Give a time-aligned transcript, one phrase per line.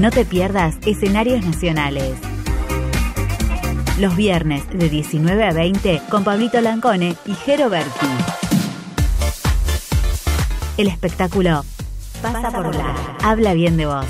[0.00, 2.14] No te pierdas escenarios nacionales.
[3.98, 8.06] Los viernes de 19 a 20 con Pablito Lancone y Jero Berti.
[10.78, 11.66] El espectáculo
[12.22, 12.94] pasa por la.
[13.22, 14.06] Habla bien de vos.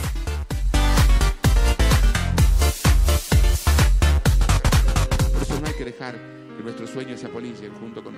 [5.33, 6.15] Por eso no hay que dejar
[6.57, 8.15] que nuestros sueños se apolillen junto con.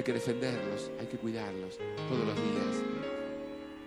[0.00, 1.76] Hay que defenderlos, hay que cuidarlos
[2.08, 2.82] todos los días.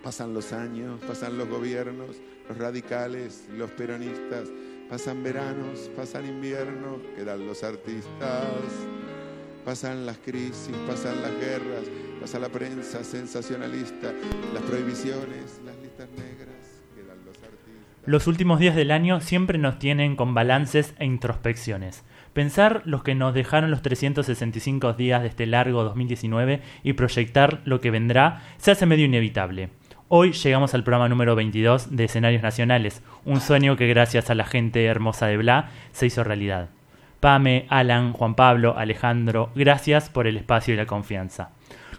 [0.04, 2.18] Pasan los años, pasan los gobiernos,
[2.48, 4.48] los radicales, los peronistas,
[4.88, 8.46] pasan veranos, pasan inviernos, quedan los artistas,
[9.66, 11.86] pasan las crisis, pasan las guerras,
[12.22, 14.14] pasa la prensa sensacionalista,
[14.54, 18.06] las prohibiciones, las listas negras, quedan los artistas.
[18.06, 22.04] Los últimos días del año siempre nos tienen con balances e introspecciones.
[22.34, 27.80] Pensar los que nos dejaron los 365 días de este largo 2019 y proyectar lo
[27.80, 29.70] que vendrá se hace medio inevitable.
[30.08, 34.46] Hoy llegamos al programa número 22 de Escenarios Nacionales, un sueño que gracias a la
[34.46, 36.70] gente hermosa de Bla se hizo realidad.
[37.20, 41.52] Pame, Alan, Juan Pablo, Alejandro, gracias por el espacio y la confianza.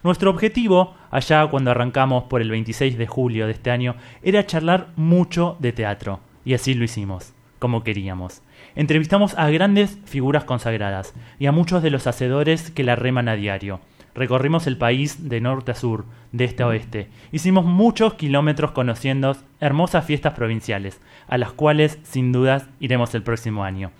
[0.03, 4.89] Nuestro objetivo, allá cuando arrancamos por el 26 de julio de este año, era charlar
[4.97, 8.41] mucho de teatro, y así lo hicimos, como queríamos.
[8.75, 13.35] Entrevistamos a grandes figuras consagradas y a muchos de los hacedores que la reman a
[13.35, 13.79] diario.
[14.13, 17.07] Recorrimos el país de norte a sur, de este a oeste.
[17.31, 23.63] Hicimos muchos kilómetros conociendo hermosas fiestas provinciales, a las cuales sin dudas iremos el próximo
[23.63, 23.91] año.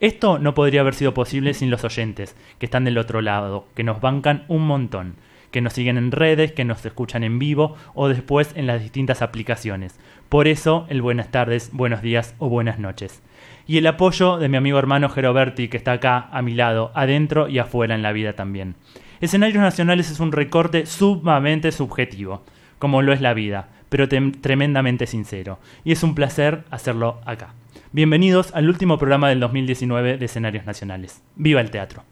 [0.00, 3.84] Esto no podría haber sido posible sin los oyentes, que están del otro lado, que
[3.84, 5.14] nos bancan un montón,
[5.50, 9.20] que nos siguen en redes, que nos escuchan en vivo o después en las distintas
[9.20, 10.00] aplicaciones.
[10.30, 13.22] Por eso el buenas tardes, buenos días o buenas noches.
[13.66, 17.48] Y el apoyo de mi amigo hermano Geroberti, que está acá a mi lado, adentro
[17.48, 18.74] y afuera en la vida también.
[19.20, 22.42] Escenarios Nacionales es un recorte sumamente subjetivo,
[22.80, 25.60] como lo es la vida, pero tremendamente sincero.
[25.84, 27.54] Y es un placer hacerlo acá.
[27.92, 31.22] Bienvenidos al último programa del 2019 de Escenarios Nacionales.
[31.36, 32.02] ¡Viva el teatro!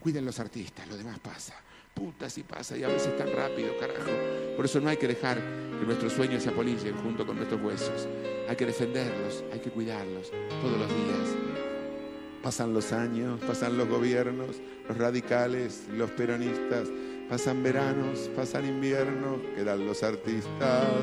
[0.00, 1.54] Cuiden los artistas, lo demás pasa.
[1.94, 4.10] Puta si pasa y a veces tan rápido, carajo.
[4.56, 5.38] Por eso no hay que dejar
[5.82, 8.06] que nuestros sueños se apolillen junto con nuestros huesos.
[8.48, 11.36] Hay que defenderlos, hay que cuidarlos todos los días.
[12.40, 16.88] Pasan los años, pasan los gobiernos, los radicales, los peronistas,
[17.28, 21.02] pasan veranos, pasan inviernos, quedan los artistas,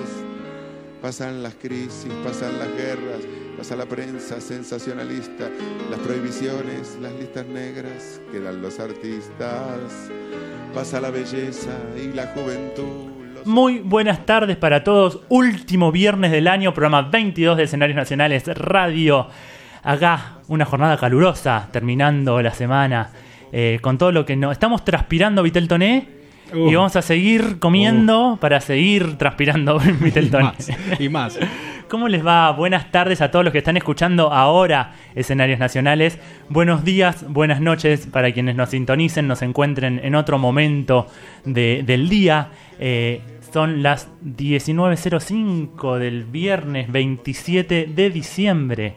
[1.01, 3.21] pasan las crisis, pasan las guerras,
[3.57, 5.49] pasa la prensa sensacionalista,
[5.89, 10.09] las prohibiciones, las listas negras, quedan los artistas,
[10.73, 13.18] pasa la belleza y la juventud.
[13.49, 15.21] Muy buenas tardes para todos.
[15.27, 19.25] Último viernes del año, programa 22 de Escenarios Nacionales Radio
[19.81, 23.09] acá una jornada calurosa, terminando la semana,
[23.51, 24.51] eh, con todo lo que no.
[24.51, 26.07] Estamos transpirando Vitel Toné.
[26.53, 30.51] y vamos a seguir comiendo para seguir transpirando Vitel Toné.
[30.99, 31.39] Y más.
[31.89, 32.51] ¿Cómo les va?
[32.51, 36.19] Buenas tardes a todos los que están escuchando ahora escenarios nacionales.
[36.49, 41.07] Buenos días, buenas noches para quienes nos sintonicen, nos encuentren en otro momento
[41.45, 42.49] del día.
[42.77, 43.21] Eh,
[43.51, 48.95] son las 19.05 del viernes 27 de diciembre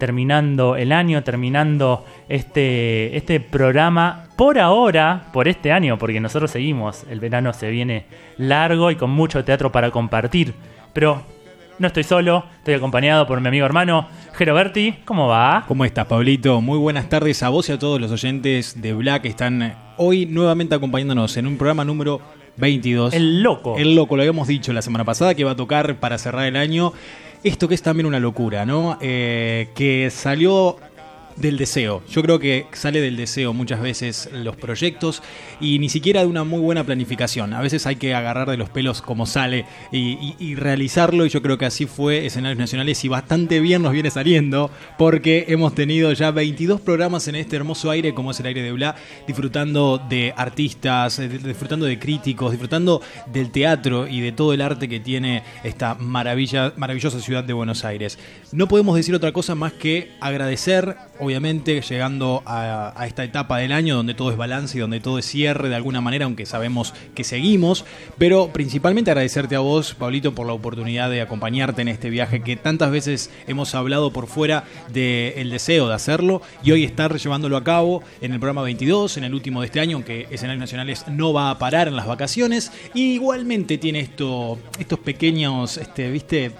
[0.00, 7.04] terminando el año, terminando este, este programa por ahora, por este año, porque nosotros seguimos,
[7.10, 8.06] el verano se viene
[8.38, 10.54] largo y con mucho teatro para compartir,
[10.94, 11.22] pero
[11.78, 14.96] no estoy solo, estoy acompañado por mi amigo hermano Jero Berti.
[15.04, 15.64] ¿Cómo va?
[15.68, 16.60] ¿Cómo estás, Pablito?
[16.60, 20.26] Muy buenas tardes a vos y a todos los oyentes de Black que están hoy
[20.26, 22.20] nuevamente acompañándonos en un programa número
[22.56, 23.14] 22.
[23.14, 23.76] El loco.
[23.76, 26.56] El loco, lo habíamos dicho la semana pasada que va a tocar para cerrar el
[26.56, 26.92] año
[27.42, 28.98] esto que es también una locura, ¿no?
[29.00, 30.76] Eh, que salió
[31.36, 32.02] del deseo.
[32.10, 35.22] Yo creo que sale del deseo muchas veces los proyectos
[35.60, 37.52] y ni siquiera de una muy buena planificación.
[37.52, 41.58] A veces hay que agarrar de los pelos como sale y, realizarlo y yo creo
[41.58, 46.30] que así fue escenarios nacionales y bastante bien nos viene saliendo porque hemos tenido ya
[46.32, 48.96] 22 programas en este hermoso aire como es el aire de Bla,
[49.26, 53.00] disfrutando de artistas, disfrutando de críticos, disfrutando
[53.32, 57.84] del teatro y de todo el arte que tiene esta maravilla, maravillosa ciudad de Buenos
[57.84, 58.18] Aires.
[58.52, 63.96] No podemos decir otra cosa más que agradecer obviamente llegando a, esta etapa del año
[63.96, 67.24] donde todo es balance y donde todo es cierre de alguna manera, aunque sabemos que
[67.24, 67.84] seguimos,
[68.18, 72.56] pero principalmente agradecerte a vos, Pablito, por la oportunidad de acompañarte en este viaje que
[72.56, 77.64] tantas veces hemos hablado por fuera del deseo de hacerlo y hoy estar llevándolo a
[77.64, 81.32] cabo en el programa 22, en el último de este año, aunque Escenarios Nacionales no
[81.32, 86.52] va a parar en las vacaciones, y igualmente tiene esto, estos pequeños, este, viste,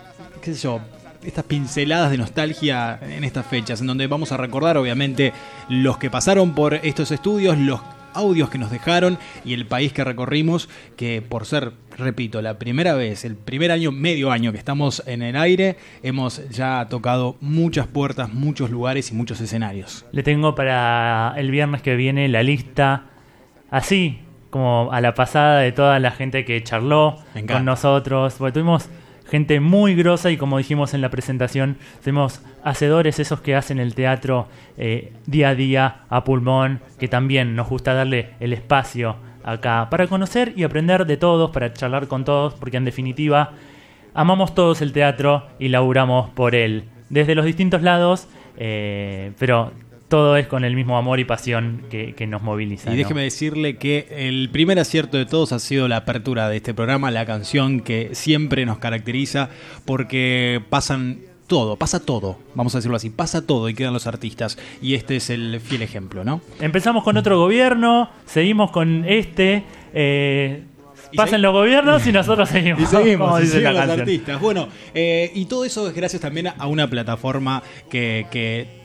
[0.42, 0.80] qué sé yo,
[1.22, 5.32] estas pinceladas de nostalgia en estas fechas, en donde vamos a recordar obviamente
[5.68, 7.80] los que pasaron por estos estudios, los
[8.14, 12.94] audios que nos dejaron y el país que recorrimos, que por ser, repito, la primera
[12.94, 17.86] vez, el primer año, medio año que estamos en el aire, hemos ya tocado muchas
[17.86, 20.04] puertas, muchos lugares y muchos escenarios.
[20.12, 23.04] Le tengo para el viernes que viene la lista
[23.70, 24.20] así,
[24.50, 28.34] como a la pasada de toda la gente que charló con nosotros.
[28.36, 28.88] Porque tuvimos
[29.30, 33.94] gente muy grosa y como dijimos en la presentación, tuvimos hacedores esos que hacen el
[33.94, 39.88] teatro eh, día a día a pulmón, que también nos gusta darle el espacio acá
[39.88, 43.52] para conocer y aprender de todos, para charlar con todos, porque en definitiva
[44.14, 49.72] amamos todos el teatro y laburamos por él, desde los distintos lados, eh, pero
[50.10, 52.90] todo es con el mismo amor y pasión que, que nos moviliza.
[52.90, 52.98] Y ¿no?
[52.98, 57.10] déjeme decirle que el primer acierto de todos ha sido la apertura de este programa,
[57.10, 59.48] la canción que siempre nos caracteriza,
[59.86, 64.58] porque pasan todo, pasa todo, vamos a decirlo así, pasa todo y quedan los artistas.
[64.82, 66.40] Y este es el fiel ejemplo, ¿no?
[66.60, 69.62] Empezamos con otro gobierno, seguimos con este.
[69.94, 70.64] eh,
[71.14, 72.82] pasan los gobiernos y nosotros seguimos.
[72.82, 74.40] Y seguimos, y siguen los artistas.
[74.40, 78.79] Bueno, eh, y todo eso es gracias también a una plataforma que, que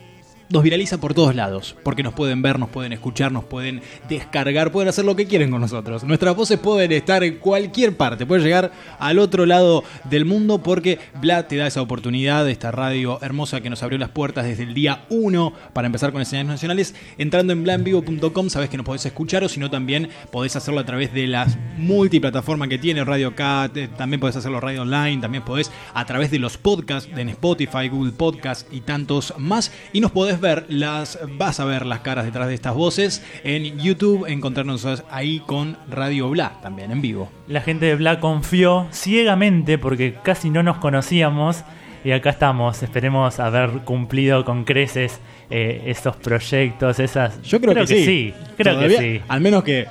[0.50, 4.72] nos viraliza por todos lados, porque nos pueden ver, nos pueden escuchar, nos pueden descargar,
[4.72, 6.04] pueden hacer lo que quieren con nosotros.
[6.04, 11.00] Nuestras voces pueden estar en cualquier parte, pueden llegar al otro lado del mundo porque
[11.20, 14.74] Vlad te da esa oportunidad, esta radio hermosa que nos abrió las puertas desde el
[14.74, 16.96] día 1 para empezar con escenarios nacionales.
[17.18, 20.86] Entrando en blanvivo.com sabes que nos podés escuchar o si no también podés hacerlo a
[20.86, 25.72] través de las multiplataformas que tiene Radio Cat, también podés hacerlo radio online, también podés
[25.94, 29.72] a través de los podcasts en Spotify, Google Podcast y tantos más.
[29.94, 33.80] Y nos podés ver, las vas a ver las caras detrás de estas voces en
[33.80, 37.30] YouTube, encontrarnos ahí con Radio Bla, también en vivo.
[37.48, 41.64] La gente de Black confió ciegamente porque casi no nos conocíamos.
[42.04, 47.42] Y acá estamos, esperemos haber cumplido con creces eh, esos proyectos, esas...
[47.42, 48.32] Yo creo, que, sí.
[48.58, 49.22] creo Todavía, que sí.
[49.28, 49.88] Al menos que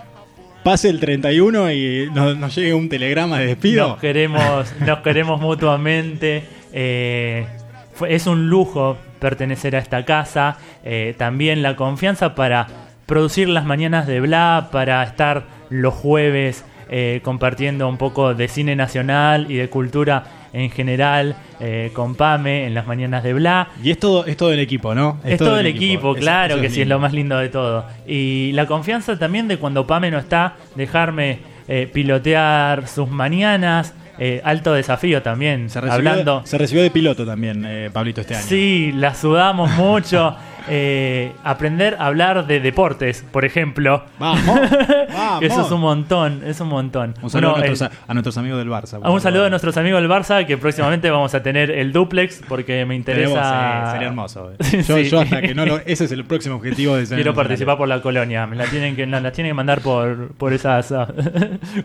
[0.63, 3.89] pase el 31 y nos, nos llegue un telegrama de despido.
[3.89, 6.45] Nos queremos, nos queremos mutuamente.
[6.73, 7.47] eh,
[7.95, 10.59] fue- es un lujo pertenecer a esta casa.
[10.85, 12.67] eh, también la confianza para
[13.07, 18.77] producir las mañanas de Bla, para estar los jueves eh, compartiendo un poco de cine
[18.77, 23.69] nacional y de cultura en general eh, con Pame en las mañanas de Bla.
[23.83, 25.19] Y es todo, es todo el equipo, ¿no?
[25.25, 27.87] Es, todo el equipo, claro que sí, es lo más lindo de todo.
[28.07, 33.95] Y la confianza también de cuando Pame no está, dejarme eh, pilotear sus mañanas.
[34.19, 36.43] Eh, alto desafío también, Se recibió, hablando.
[36.45, 38.45] se recibió de piloto también, eh, Pablito, este año.
[38.47, 40.37] Sí, la sudamos mucho.
[40.67, 44.03] Eh, aprender a hablar de deportes, por ejemplo.
[44.19, 44.43] Vamos,
[45.13, 45.43] vamos.
[45.43, 47.13] Eso es un montón, es un montón.
[47.21, 48.99] Un saludo a, nuestros, el- a nuestros amigos del Barça.
[49.13, 52.87] un saludo a nuestros amigos del Barça, que próximamente vamos a tener el duplex, porque
[52.87, 53.89] me interesa...
[53.89, 54.53] eh, sería hermoso.
[54.53, 54.65] eh.
[54.65, 54.83] Sí.
[54.85, 57.87] Yo, yo hasta que no lo, ese es el próximo objetivo de Quiero participar por
[57.87, 58.47] la colonia.
[58.47, 60.95] Me la tienen que, no, la tienen que mandar por, por esas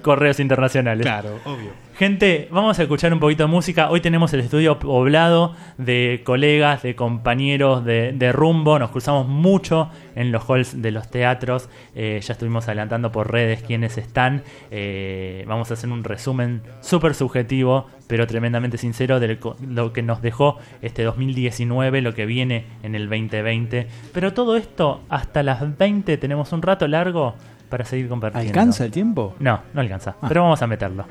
[0.02, 1.06] correos internacionales.
[1.06, 1.89] Claro, obvio.
[2.00, 3.90] Gente, vamos a escuchar un poquito de música.
[3.90, 8.80] Hoy tenemos el estudio poblado de colegas, de compañeros de, de rumbo.
[8.80, 11.68] Nos cruzamos mucho en los halls de los teatros.
[11.96, 14.44] Eh, ya estuvimos adelantando por redes quiénes están.
[14.72, 19.38] Eh, vamos a hacer un resumen súper subjetivo, pero tremendamente sincero de
[19.68, 23.88] lo- que nos dejó este 2019, lo que viene en el 2020.
[24.14, 27.36] Pero todo esto, hasta las 20 tenemos un rato largo
[27.68, 28.48] para seguir compartiendo.
[28.58, 29.36] ¿Alcanza el tiempo?
[29.40, 30.16] No, no alcanza.
[30.22, 30.28] Ah.
[30.30, 31.06] Pero vamos a meterlo.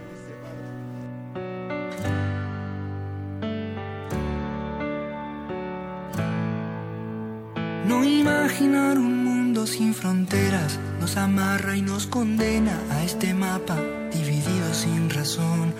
[8.58, 13.77] Imaginar un mundo sin fronteras nos amarra y nos condena a este mapa
[14.12, 15.72] dividido sin razón.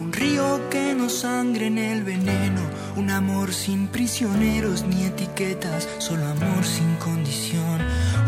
[0.00, 2.62] Un río que nos sangre en el veneno,
[2.96, 7.78] un amor sin prisioneros ni etiquetas, solo amor sin condición.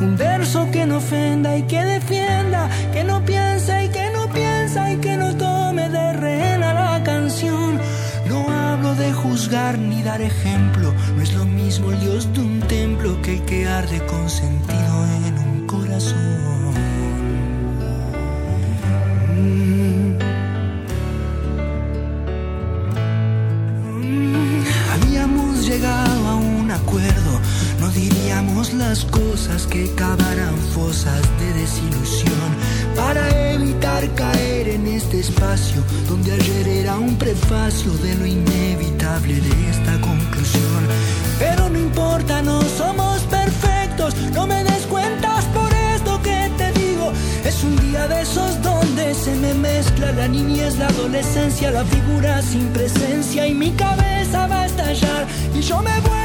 [0.01, 4.93] Un verso que no ofenda y que defienda, que no piensa y que no piensa
[4.93, 7.68] y que no tome de rehén la canción.
[8.99, 13.35] De juzgar ni dar ejemplo, no es lo mismo el Dios de un templo que
[13.35, 16.75] el que arde con sentido en un corazón.
[19.37, 20.19] Mm.
[24.01, 27.28] Mm, Habíamos llegado a un acuerdo,
[27.81, 32.49] no diríamos las cosas que cavaran fosas de desilusión
[32.97, 39.71] para evitar caer en este espacio donde ayer era un prefacio de lo inevitable de
[39.71, 40.83] esta conclusión.
[41.39, 47.13] Pero no importa, no somos perfectos, no me des cuentas por esto que te digo.
[47.45, 52.43] Es un día de esos donde se me mezcla la niñez, la adolescencia, la figura
[52.43, 56.18] sin presencia y mi cabeza va a estallar y yo me vuelvo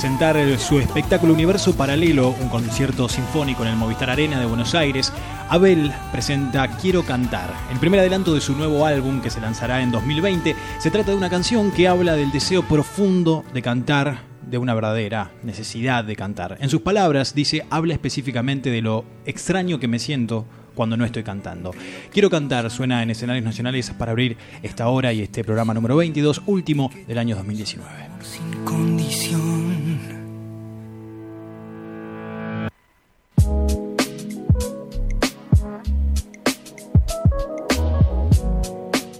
[0.00, 5.12] presentar su espectáculo Universo Paralelo, un concierto sinfónico en el Movistar Arena de Buenos Aires,
[5.50, 9.90] Abel presenta Quiero Cantar, el primer adelanto de su nuevo álbum que se lanzará en
[9.90, 10.56] 2020.
[10.78, 15.32] Se trata de una canción que habla del deseo profundo de cantar, de una verdadera
[15.42, 16.56] necesidad de cantar.
[16.60, 21.24] En sus palabras dice, habla específicamente de lo extraño que me siento cuando no estoy
[21.24, 21.72] cantando.
[22.10, 26.40] Quiero cantar, suena en escenarios nacionales para abrir esta hora y este programa número 22,
[26.46, 27.90] último del año 2019.
[28.22, 29.79] Sin condición.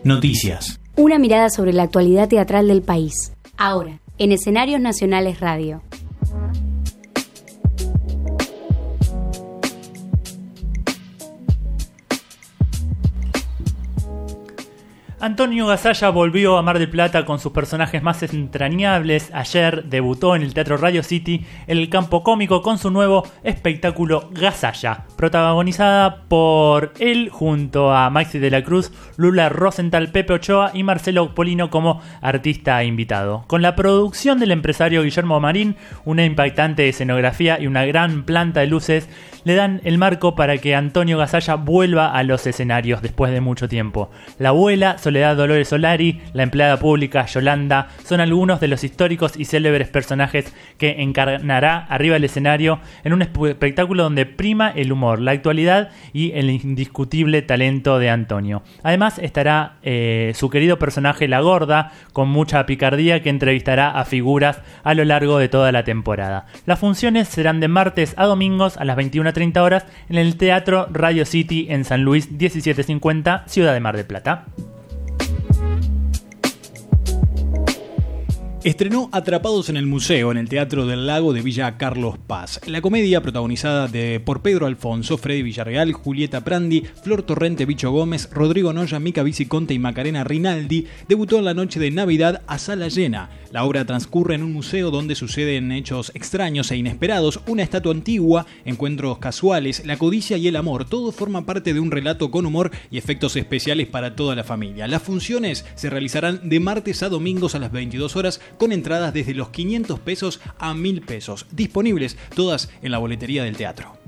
[0.02, 0.80] Noticias.
[0.96, 3.12] Una mirada sobre la actualidad teatral del país.
[3.58, 5.82] Ahora, en Escenarios Nacionales Radio.
[15.22, 19.30] Antonio Gasalla volvió a Mar del Plata con sus personajes más entrañables.
[19.34, 24.30] Ayer debutó en el Teatro Radio City en el campo cómico con su nuevo espectáculo
[24.32, 30.84] Gasalla, protagonizada por él junto a Maxi de la Cruz, Lula Rosenthal, Pepe Ochoa y
[30.84, 33.44] Marcelo Polino como artista invitado.
[33.46, 38.68] Con la producción del empresario Guillermo Marín, una impactante escenografía y una gran planta de
[38.68, 39.06] luces,
[39.44, 43.68] le dan el marco para que Antonio Gasalla vuelva a los escenarios después de mucho
[43.68, 44.10] tiempo.
[44.38, 49.44] La abuela, Soledad Dolores Solari, la empleada pública Yolanda, son algunos de los históricos y
[49.44, 55.32] célebres personajes que encarnará arriba del escenario en un espectáculo donde prima el humor, la
[55.32, 58.62] actualidad y el indiscutible talento de Antonio.
[58.82, 64.60] Además estará eh, su querido personaje La Gorda, con mucha picardía que entrevistará a figuras
[64.82, 66.46] a lo largo de toda la temporada.
[66.66, 70.88] Las funciones serán de martes a domingos a las 21 30 horas en el Teatro
[70.90, 74.46] Radio City en San Luis 1750, Ciudad de Mar del Plata.
[78.62, 82.60] Estrenó Atrapados en el Museo en el Teatro del Lago de Villa Carlos Paz.
[82.66, 88.28] La comedia, protagonizada de, por Pedro Alfonso, Freddy Villarreal, Julieta Prandi, Flor Torrente Bicho Gómez,
[88.30, 92.88] Rodrigo Noya, Mica Viciconte y Macarena Rinaldi, debutó en la noche de Navidad a sala
[92.88, 93.30] llena.
[93.50, 98.46] La obra transcurre en un museo donde suceden hechos extraños e inesperados, una estatua antigua,
[98.66, 100.84] encuentros casuales, la codicia y el amor.
[100.84, 104.86] Todo forma parte de un relato con humor y efectos especiales para toda la familia.
[104.86, 109.34] Las funciones se realizarán de martes a domingos a las 22 horas con entradas desde
[109.34, 113.99] los 500 pesos a 1000 pesos, disponibles todas en la boletería del teatro.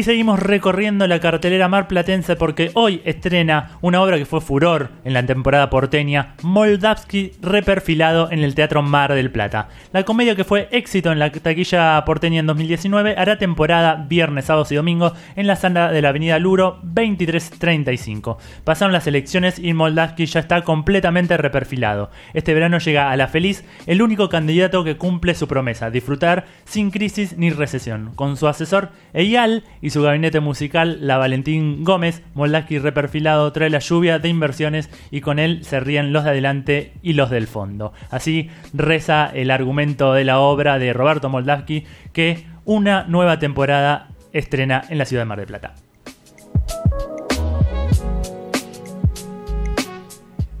[0.00, 5.12] Y seguimos recorriendo la cartelera marplatense porque hoy estrena una obra que fue furor en
[5.12, 9.68] la temporada porteña, Moldavsky reperfilado en el Teatro Mar del Plata.
[9.92, 14.72] La comedia que fue éxito en la taquilla porteña en 2019 hará temporada viernes, sábados
[14.72, 18.38] y domingos en la sala de la Avenida Luro 2335.
[18.64, 22.10] Pasaron las elecciones y Moldavsky ya está completamente reperfilado.
[22.32, 26.90] Este verano llega a La Feliz el único candidato que cumple su promesa, disfrutar sin
[26.90, 28.12] crisis ni recesión.
[28.14, 33.78] Con su asesor Eyal y su gabinete musical, la Valentín Gómez, Moldavsky reperfilado trae la
[33.78, 37.92] lluvia de inversiones y con él se ríen los de adelante y los del fondo.
[38.10, 44.84] Así reza el argumento de la obra de Roberto Moldavsky que una nueva temporada estrena
[44.88, 45.74] en la ciudad de Mar del Plata.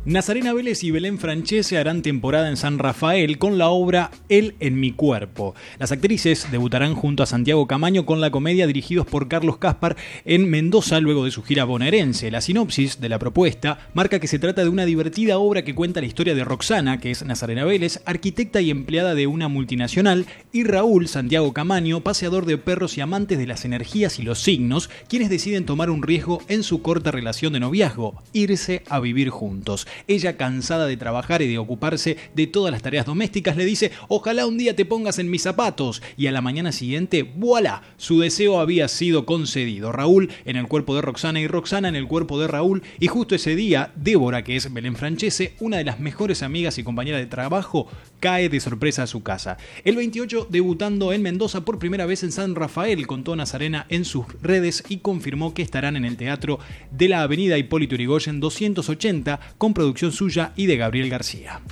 [0.06, 4.80] Nazarena Vélez y Belén Francese harán temporada en San Rafael con la obra Él en
[4.80, 5.54] mi cuerpo.
[5.78, 10.48] Las actrices debutarán junto a Santiago Camaño con la comedia dirigidos por Carlos Caspar en
[10.48, 12.30] Mendoza luego de su gira bonaerense.
[12.30, 16.00] La sinopsis de la propuesta marca que se trata de una divertida obra que cuenta
[16.00, 20.64] la historia de Roxana, que es Nazarena Vélez, arquitecta y empleada de una multinacional, y
[20.64, 25.28] Raúl Santiago Camaño, paseador de perros y amantes de las energías y los signos, quienes
[25.28, 29.86] deciden tomar un riesgo en su corta relación de noviazgo, irse a vivir juntos.
[30.06, 34.46] Ella, cansada de trabajar y de ocuparse de todas las tareas domésticas, le dice, ojalá
[34.46, 36.02] un día te pongas en mis zapatos.
[36.16, 39.92] Y a la mañana siguiente, voilà, su deseo había sido concedido.
[39.92, 42.82] Raúl en el cuerpo de Roxana y Roxana en el cuerpo de Raúl.
[42.98, 46.84] Y justo ese día, Débora, que es Belén Francese, una de las mejores amigas y
[46.84, 47.88] compañeras de trabajo,
[48.20, 49.56] cae de sorpresa a su casa.
[49.84, 54.26] El 28 debutando en Mendoza por primera vez en San Rafael, contó Nazarena en sus
[54.42, 56.58] redes y confirmó que estarán en el Teatro
[56.90, 61.62] de la Avenida Hipólito Yrigoyen 280 con producción suya y de Gabriel García.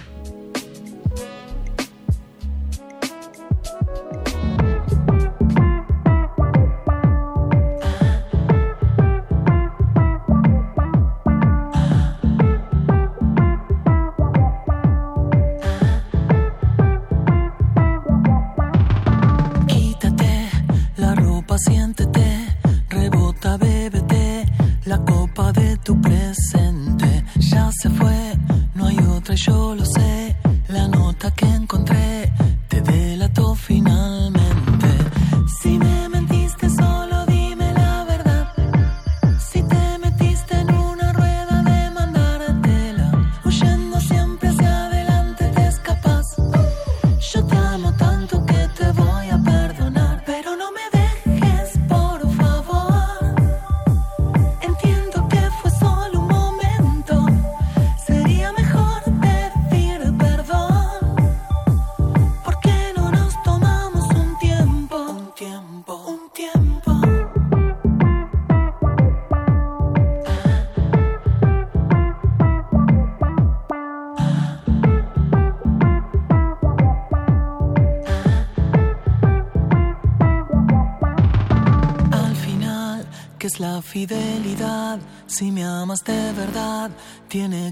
[29.46, 29.67] Hay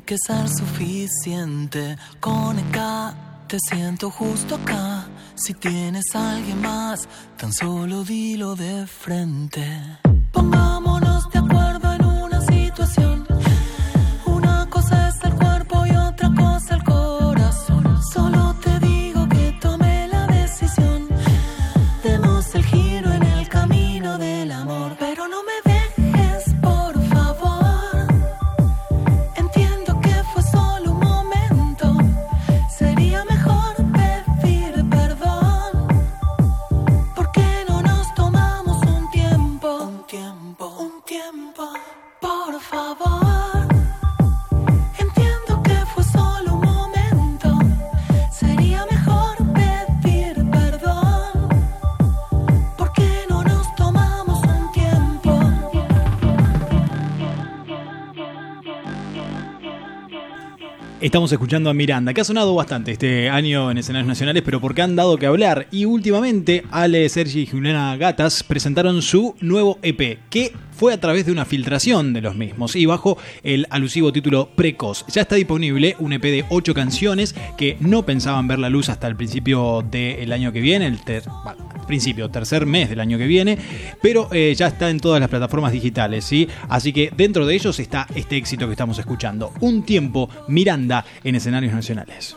[0.07, 1.97] que ser suficiente.
[2.21, 3.13] Con acá,
[3.49, 5.09] te siento justo acá.
[5.35, 9.67] Si tienes alguien más, tan solo dilo de frente.
[10.33, 11.66] Pongámonos de acuerdo
[61.17, 64.83] Estamos escuchando a Miranda, que ha sonado bastante este año en escenarios nacionales, pero porque
[64.83, 65.67] han dado que hablar.
[65.71, 71.27] Y últimamente, Ale, Sergi y Juliana Gatas presentaron su nuevo EP, que fue a través
[71.27, 75.05] de una filtración de los mismos y bajo el alusivo título Precoz.
[75.09, 79.07] Ya está disponible un EP de 8 canciones que no pensaban ver la luz hasta
[79.07, 80.99] el principio del año que viene, el
[81.87, 83.59] principio, tercer mes del año que viene,
[84.03, 86.49] pero eh, ya está en todas las plataformas digitales, ¿sí?
[86.69, 89.53] Así que dentro de ellos está este éxito que estamos escuchando.
[89.61, 92.37] Un tiempo, Miranda en escenarios nacionales.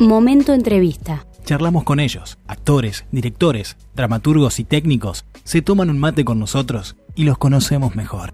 [0.00, 1.26] Momento entrevista.
[1.44, 7.24] Charlamos con ellos, actores, directores, dramaturgos y técnicos, se toman un mate con nosotros y
[7.24, 8.32] los conocemos mejor.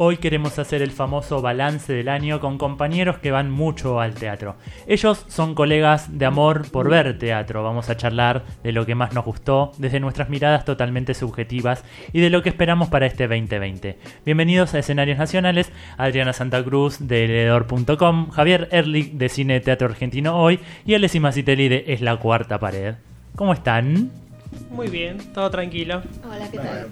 [0.00, 4.54] Hoy queremos hacer el famoso balance del año con compañeros que van mucho al teatro.
[4.86, 7.64] Ellos son colegas de amor por ver teatro.
[7.64, 11.82] Vamos a charlar de lo que más nos gustó, desde nuestras miradas totalmente subjetivas
[12.12, 13.98] y de lo que esperamos para este 2020.
[14.24, 20.40] Bienvenidos a Escenarios Nacionales, Adriana Santa Cruz de Heredor.com, Javier Erlich de Cine Teatro Argentino
[20.40, 22.94] Hoy y Alessi Macitelli de Es la Cuarta Pared.
[23.34, 24.27] ¿Cómo están?
[24.70, 26.02] Muy bien, todo tranquilo.
[26.24, 26.86] Hola, ¿qué tal?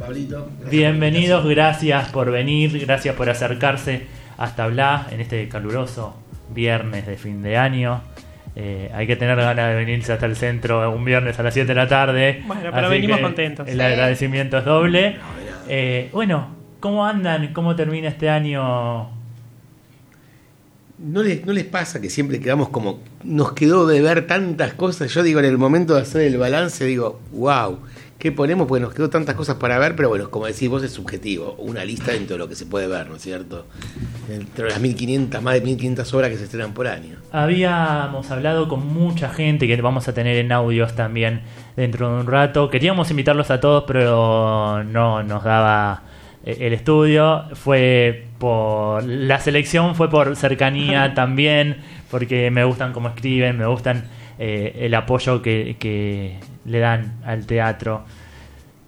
[0.70, 6.16] Bienvenidos, gracias por venir, gracias por acercarse hasta hablar en este caluroso
[6.54, 8.02] viernes de fin de año.
[8.54, 11.66] Eh, hay que tener ganas de venirse hasta el centro un viernes a las 7
[11.68, 12.42] de la tarde.
[12.46, 13.68] Bueno, pero así venimos contentos.
[13.68, 13.80] El Sí.
[13.82, 15.16] agradecimiento es doble.
[15.68, 16.48] Eh, bueno,
[16.80, 17.52] ¿cómo andan?
[17.52, 19.10] ¿Cómo termina este año?
[20.98, 25.12] ¿No les, ¿No les pasa que siempre quedamos como, nos quedó de ver tantas cosas?
[25.12, 27.80] Yo digo, en el momento de hacer el balance, digo, wow,
[28.18, 30.92] qué ponemos, porque nos quedó tantas cosas para ver, pero bueno, como decís vos, es
[30.92, 31.54] subjetivo.
[31.58, 33.66] Una lista dentro de lo que se puede ver, ¿no es cierto?
[34.26, 37.18] Dentro de las 1500, más de 1500 horas que se estrenan por año.
[37.30, 41.42] Habíamos hablado con mucha gente que vamos a tener en audios también
[41.76, 42.70] dentro de un rato.
[42.70, 46.04] Queríamos invitarlos a todos, pero no nos daba
[46.46, 47.44] el estudio.
[47.54, 49.04] Fue por.
[49.04, 51.78] La selección fue por cercanía también,
[52.10, 54.04] porque me gustan cómo escriben, me gustan
[54.38, 58.04] eh, el apoyo que, que le dan al teatro.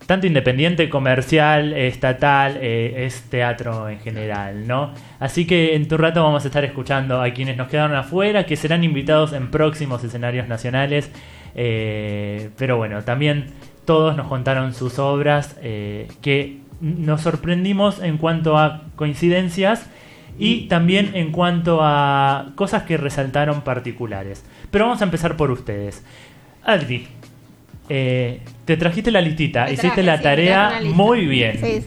[0.09, 4.95] Tanto independiente, comercial, estatal, eh, es teatro en general, ¿no?
[5.21, 8.57] Así que en tu rato vamos a estar escuchando a quienes nos quedaron afuera, que
[8.57, 11.11] serán invitados en próximos escenarios nacionales.
[11.55, 13.49] Eh, pero bueno, también
[13.85, 19.87] todos nos contaron sus obras eh, que nos sorprendimos en cuanto a coincidencias
[20.39, 24.45] y también en cuanto a cosas que resaltaron particulares.
[24.71, 26.05] Pero vamos a empezar por ustedes.
[26.65, 27.09] Adri,
[27.89, 31.59] eh, te trajiste la listita, hiciste la sí, tarea muy bien.
[31.61, 31.83] Sí,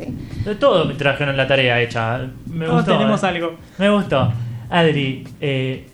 [0.60, 2.27] todo me trajeron la tarea hecha.
[2.47, 2.97] Me Todos gustó.
[2.97, 3.27] tenemos eh.
[3.27, 3.56] algo.
[3.77, 4.34] Me gustó.
[4.69, 5.86] Adri, eh,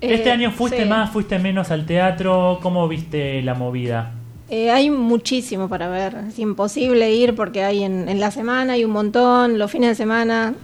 [0.00, 0.88] este Eh, año fuiste sí.
[0.88, 2.60] más, fuiste menos al teatro.
[2.62, 4.12] ¿Cómo viste la movida?
[4.48, 6.16] Eh, hay muchísimo para ver.
[6.28, 9.94] Es imposible ir porque hay en, en la semana, hay un montón, los fines de
[9.94, 10.54] semana.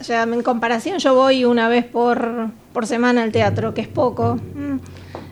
[0.00, 3.88] O sea, en comparación, yo voy una vez por, por semana al teatro, que es
[3.88, 4.36] poco.
[4.36, 4.78] Mm.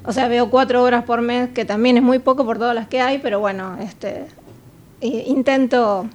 [0.04, 2.88] O sea, veo cuatro horas por mes, que también es muy poco por todas las
[2.88, 4.26] que hay, pero bueno, este,
[5.00, 6.06] intento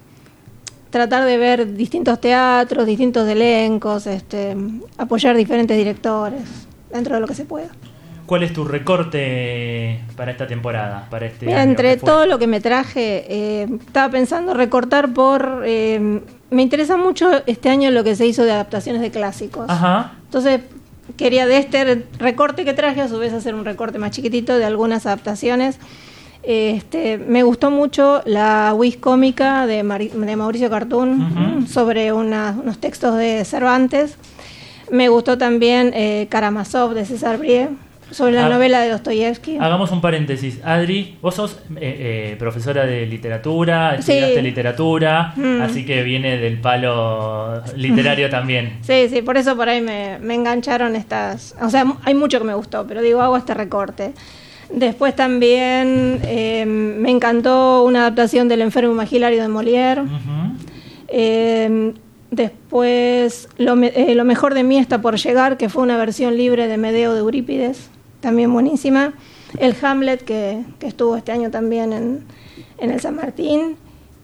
[0.90, 4.56] tratar de ver distintos teatros, distintos elencos, este,
[4.96, 6.42] apoyar diferentes directores,
[6.92, 7.68] dentro de lo que se pueda.
[8.26, 11.06] ¿Cuál es tu recorte para esta temporada?
[11.10, 15.62] Para este Mira, año entre todo lo que me traje, eh, estaba pensando recortar por...
[15.64, 19.66] eh, me interesa mucho este año lo que se hizo de adaptaciones de clásicos.
[19.68, 20.12] Ajá.
[20.24, 20.60] Entonces,
[21.16, 24.64] quería de este recorte que traje, a su vez hacer un recorte más chiquitito de
[24.64, 25.78] algunas adaptaciones.
[26.42, 31.22] Este, me gustó mucho la Wiz cómica de, Mari- de Mauricio Cartún
[31.60, 31.66] Ujú.
[31.66, 34.16] sobre una- unos textos de Cervantes.
[34.90, 37.68] Me gustó también eh, Karamazov de César Brie
[38.10, 38.48] sobre la Ah.
[38.48, 39.58] novela de Dostoyevsky.
[39.58, 40.60] Hagamos un paréntesis.
[40.64, 44.12] Adri, vos sos eh, eh, profesora de literatura, Sí.
[44.12, 45.62] estudiaste literatura, Mm.
[45.62, 48.78] así que viene del palo literario también.
[48.82, 51.54] Sí, sí, por eso por ahí me, me engancharon estas.
[51.60, 54.12] O sea, hay mucho que me gustó, pero digo, hago este recorte.
[54.70, 60.02] Después también eh, me encantó una adaptación del enfermo imaginario de Molière.
[61.08, 61.92] Eh,
[62.30, 66.36] después, lo, me- eh, lo mejor de mí está por llegar, que fue una versión
[66.36, 67.90] libre de Medeo de Eurípides,
[68.20, 69.14] también buenísima.
[69.58, 72.24] El Hamlet, que, que estuvo este año también en,
[72.78, 73.76] en el San Martín.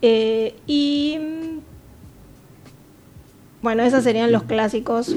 [0.02, 1.18] Eh, y
[3.62, 5.14] bueno, esos serían los clásicos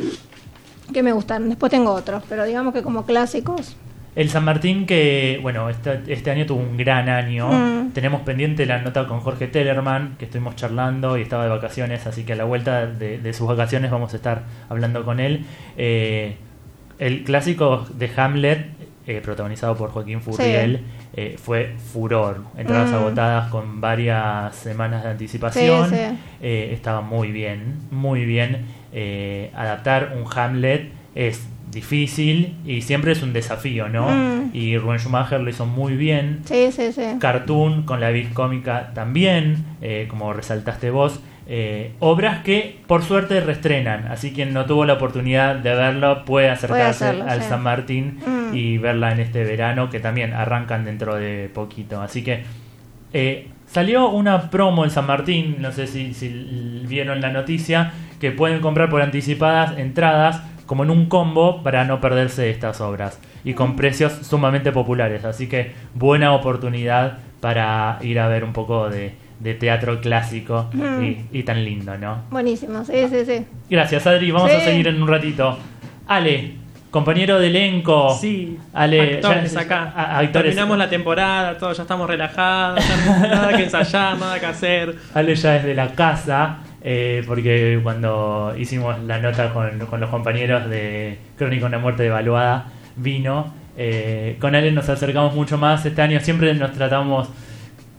[0.93, 1.49] que me gustaron.
[1.49, 3.75] Después tengo otros, pero digamos que como clásicos.
[4.15, 7.49] El San Martín que, bueno, este, este año tuvo un gran año.
[7.49, 7.91] Mm.
[7.91, 12.23] Tenemos pendiente la nota con Jorge Tellerman, que estuvimos charlando y estaba de vacaciones, así
[12.23, 15.45] que a la vuelta de, de sus vacaciones vamos a estar hablando con él.
[15.75, 16.37] Eh,
[16.99, 18.65] el clásico de Hamlet,
[19.07, 20.81] eh, protagonizado por Joaquín Furriel,
[21.15, 22.41] eh, fue furor.
[22.57, 22.95] Entradas Mm.
[22.95, 25.89] agotadas con varias semanas de anticipación.
[25.89, 26.17] Sí, sí.
[26.41, 28.65] Eh, estaba muy bien, muy bien.
[28.93, 34.09] Eh, adaptar un Hamlet es difícil y siempre es un desafío, ¿no?
[34.09, 34.49] Mm.
[34.53, 36.41] Y Rubén Schumacher lo hizo muy bien.
[36.45, 37.03] Sí, sí, sí.
[37.19, 39.65] Cartoon con la vid cómica también,
[40.07, 41.19] como resaltaste vos.
[41.47, 46.49] Eh, obras que por suerte reestrenan, así quien no tuvo la oportunidad de verlo puede
[46.49, 47.49] acercarse hacerlo, al sí.
[47.49, 48.55] San Martín Mm.
[48.55, 52.01] y verla en este verano, que también arrancan dentro de poquito.
[52.01, 52.43] Así que
[53.13, 56.29] eh, salió una promo en San Martín, no sé si, si
[56.87, 62.01] vieron la noticia, que pueden comprar por anticipadas entradas como en un combo para no
[62.01, 65.23] perderse estas obras y con precios sumamente populares.
[65.25, 71.03] Así que buena oportunidad para ir a ver un poco de, de teatro clásico Mm.
[71.03, 72.23] y, y tan lindo, ¿no?
[72.31, 73.45] Buenísimo, sí, sí, sí.
[73.69, 74.31] Gracias, Adri.
[74.31, 75.57] Vamos a seguir en un ratito.
[76.07, 76.53] Ale,
[76.91, 78.15] compañero de elenco.
[78.19, 79.93] Sí, Ale, actores ya- acá.
[79.95, 80.31] a- actores.
[80.55, 84.95] Terminamos la temporada, todos ya estamos relajados, ya nada que ensayar, nada que hacer.
[85.13, 90.09] Ale ya es de la casa, eh, porque cuando hicimos la nota con, con los
[90.09, 93.53] compañeros de Crónica de una muerte devaluada, vino.
[93.77, 97.27] Eh, con Ale nos acercamos mucho más este año, siempre nos tratamos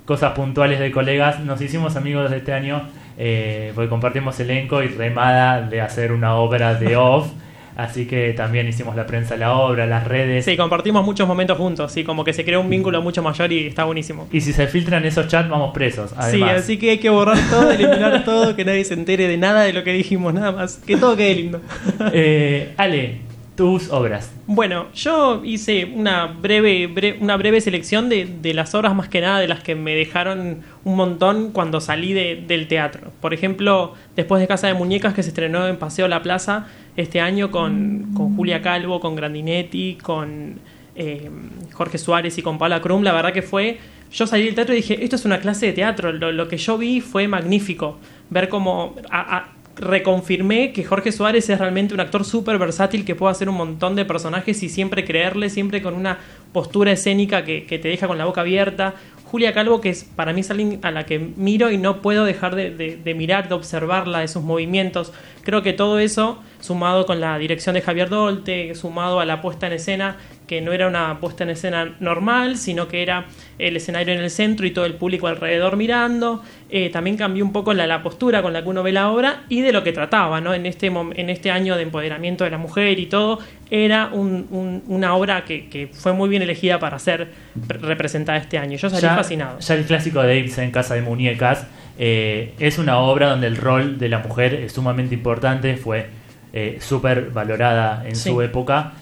[0.06, 2.82] cosas puntuales de colegas, nos hicimos amigos de este año,
[3.18, 7.28] eh, porque compartimos elenco y remada de hacer una obra de off.
[7.76, 10.46] Así que también hicimos la prensa la obra, las redes.
[10.46, 13.66] Sí, compartimos muchos momentos juntos, sí, como que se creó un vínculo mucho mayor y
[13.66, 14.26] está buenísimo.
[14.32, 16.14] Y si se filtran esos chats, vamos presos.
[16.30, 19.64] Sí, así que hay que borrar todo, eliminar todo, que nadie se entere de nada
[19.64, 20.76] de lo que dijimos, nada más.
[20.86, 21.60] Que todo quede lindo.
[22.12, 23.25] Eh, Ale,
[23.56, 24.30] tus obras.
[24.46, 29.20] Bueno, yo hice una breve, bre- una breve selección de, de las obras más que
[29.20, 33.10] nada de las que me dejaron un montón cuando salí de- del teatro.
[33.20, 36.66] Por ejemplo, después de Casa de Muñecas que se estrenó en Paseo La Plaza
[36.96, 40.60] este año con, con Julia Calvo, con Grandinetti, con
[40.94, 41.30] eh,
[41.72, 43.78] Jorge Suárez y con Paula Krum, la verdad que fue...
[44.12, 46.78] Yo salí del teatro y dije, esto es una clase de teatro, lo, que yo
[46.78, 47.98] vi fue magnífico.
[48.30, 48.94] Ver cómo...
[49.76, 53.94] reconfirmé que Jorge Suárez es realmente un actor súper versátil que puede hacer un montón
[53.94, 56.18] de personajes y siempre creerle, siempre con una
[56.52, 58.94] postura escénica que, que te deja con la boca abierta.
[59.24, 62.24] Julia Calvo, que es para mí es alguien a la que miro y no puedo
[62.24, 65.12] dejar de, de- de mirar, de observarla, de sus movimientos.
[65.42, 69.66] Creo que todo eso, sumado con la dirección de Javier Dolte, sumado a la puesta
[69.66, 73.26] en escena, que no era una puesta en escena normal, sino que era
[73.58, 76.42] el escenario en el centro y todo el público alrededor mirando.
[76.70, 79.44] Eh, también cambió un poco la, la postura con la que uno ve la obra
[79.48, 80.54] y de lo que trataba, ¿no?
[80.54, 84.82] En este, en este año de empoderamiento de la mujer y todo, era un- un-
[84.86, 87.28] una obra que, que fue muy bien elegida para ser
[87.66, 88.76] pre- representada este año.
[88.78, 89.58] Yo salí ya, fascinado.
[89.58, 91.66] ya el clásico de Ibsen, Casa de Muñecas,
[91.98, 96.06] eh, es una obra donde el rol de la mujer es sumamente importante, fue
[96.52, 98.30] eh, súper valorada en Sí.
[98.30, 98.92] su época.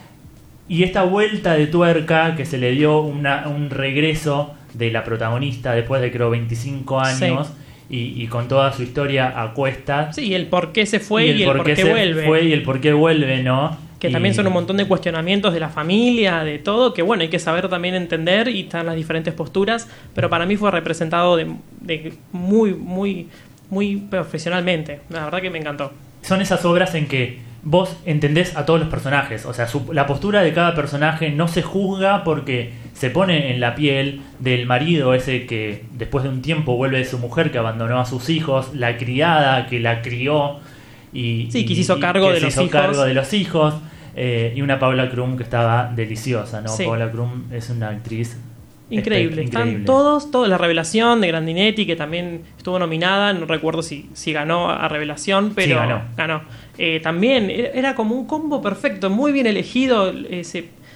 [0.68, 5.72] Y esta vuelta de tuerca que se le dio una- un regreso de la protagonista
[5.72, 7.52] después de creo 25 años
[7.90, 10.16] y, y con toda su historia a cuestas.
[10.16, 12.24] Sí, y el por qué se fue y el, por qué, se vuelve.
[12.26, 13.76] fue y el por qué vuelve, ¿no?
[14.00, 17.22] Que Y- también son un montón de cuestionamientos de la familia, de todo, que bueno,
[17.22, 21.36] hay que saber también entender y están las diferentes posturas, pero para mí fue representado
[21.36, 21.46] de,
[21.82, 23.28] de muy, muy,
[23.70, 25.00] muy profesionalmente.
[25.10, 25.92] La verdad que me encantó.
[26.22, 29.46] son esas obras en que vos entendés a todos los personajes.
[29.46, 33.60] O sea, su- la postura de cada personaje no se juzga porque se pone en
[33.60, 37.58] la piel del marido ese que después de un tiempo vuelve de su mujer que
[37.58, 40.58] abandonó a sus hijos, la criada que la crió
[41.12, 42.72] y, Sí, que se hizo cargo de se los hizo hijos.
[42.72, 43.74] cargo de los hijos.
[44.16, 46.68] eh, y una Paula Krum que estaba deliciosa, ¿no?
[46.68, 46.84] Sí.
[46.84, 48.38] Paula Krum es una actriz
[48.98, 49.42] Increíble.
[49.42, 54.08] espe- Están todos, toda la revelación de Grandinetti, que también estuvo nominada, no recuerdo si,
[54.14, 55.74] si ganó a revelación, pero Sí,
[56.16, 56.42] ganó.
[56.78, 60.42] Eh, también era era como un combo perfecto, muy bien elegido, eh,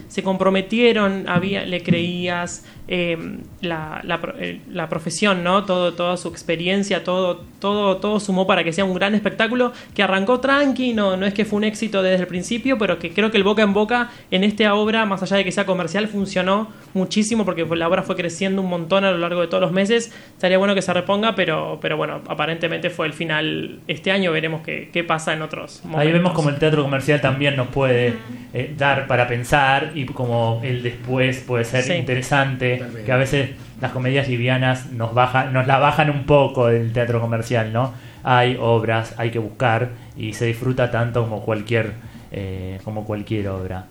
[0.09, 3.18] se, comprometieron, había, le creías, eh,
[3.61, 5.64] la, la, pro- eh, la profesión, ¿no?
[5.64, 10.03] Todo, toda su experiencia, todo, todo, todo sumó para que sea un gran espectáculo que
[10.03, 13.31] arrancó tranqui, no, no es que fue un éxito desde el principio, pero que creo
[13.31, 16.68] que el boca en boca en esta obra, más allá de que sea comercial, funcionó
[16.94, 20.11] muchísimo porque la obra fue creciendo un montón a lo largo de todos los meses.
[20.33, 24.62] Estaría bueno que se reponga, pero, pero bueno, aparentemente fue el final este año, veremos
[24.62, 26.07] qué, qué pasa en otros momentos.
[26.07, 28.14] Ahí vemos como el teatro comercial también nos puede
[28.55, 31.92] eh, dar para pensar y como el después puede ser Sí.
[31.94, 36.92] interesante, que a veces las comedias livianas nos bajan, nos la bajan un poco del
[36.92, 37.92] teatro comercial, ¿no?
[38.24, 41.92] Hay obras, hay que buscar y se disfruta tanto como cualquier
[42.30, 43.87] eh, como cualquier obra.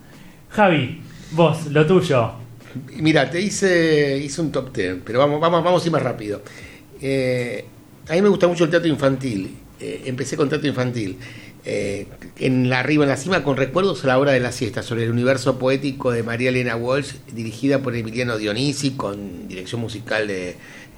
[0.50, 1.00] Javi,
[1.32, 2.32] vos, lo tuyo.
[2.96, 6.42] Mira, te hice, hice un top ten, pero vamos, vamos, vamos a ir más rápido.
[7.00, 7.64] Eh,
[8.08, 9.56] a mí me gusta mucho el teatro infantil.
[9.80, 11.18] Eh, empecé con teatro infantil.
[11.64, 12.06] Eh,
[12.38, 15.04] en la arriba, en la cima, con recuerdos a la hora de la siesta, sobre
[15.04, 20.56] el universo poético de María Elena Walsh, dirigida por Emiliano Dionisi, con dirección musical de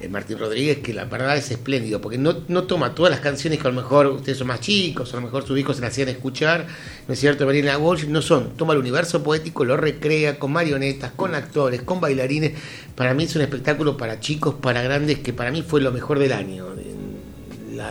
[0.09, 3.67] Martín Rodríguez, que la verdad es espléndido, porque no, no toma todas las canciones que
[3.67, 6.09] a lo mejor ustedes son más chicos, a lo mejor sus hijos se las hacían
[6.09, 6.67] escuchar,
[7.07, 7.45] ¿no es cierto?
[7.45, 11.81] María Elena Walsh, no son, toma el universo poético, lo recrea con marionetas, con actores,
[11.81, 12.53] con bailarines.
[12.95, 16.19] Para mí es un espectáculo para chicos, para grandes, que para mí fue lo mejor
[16.19, 16.67] del año.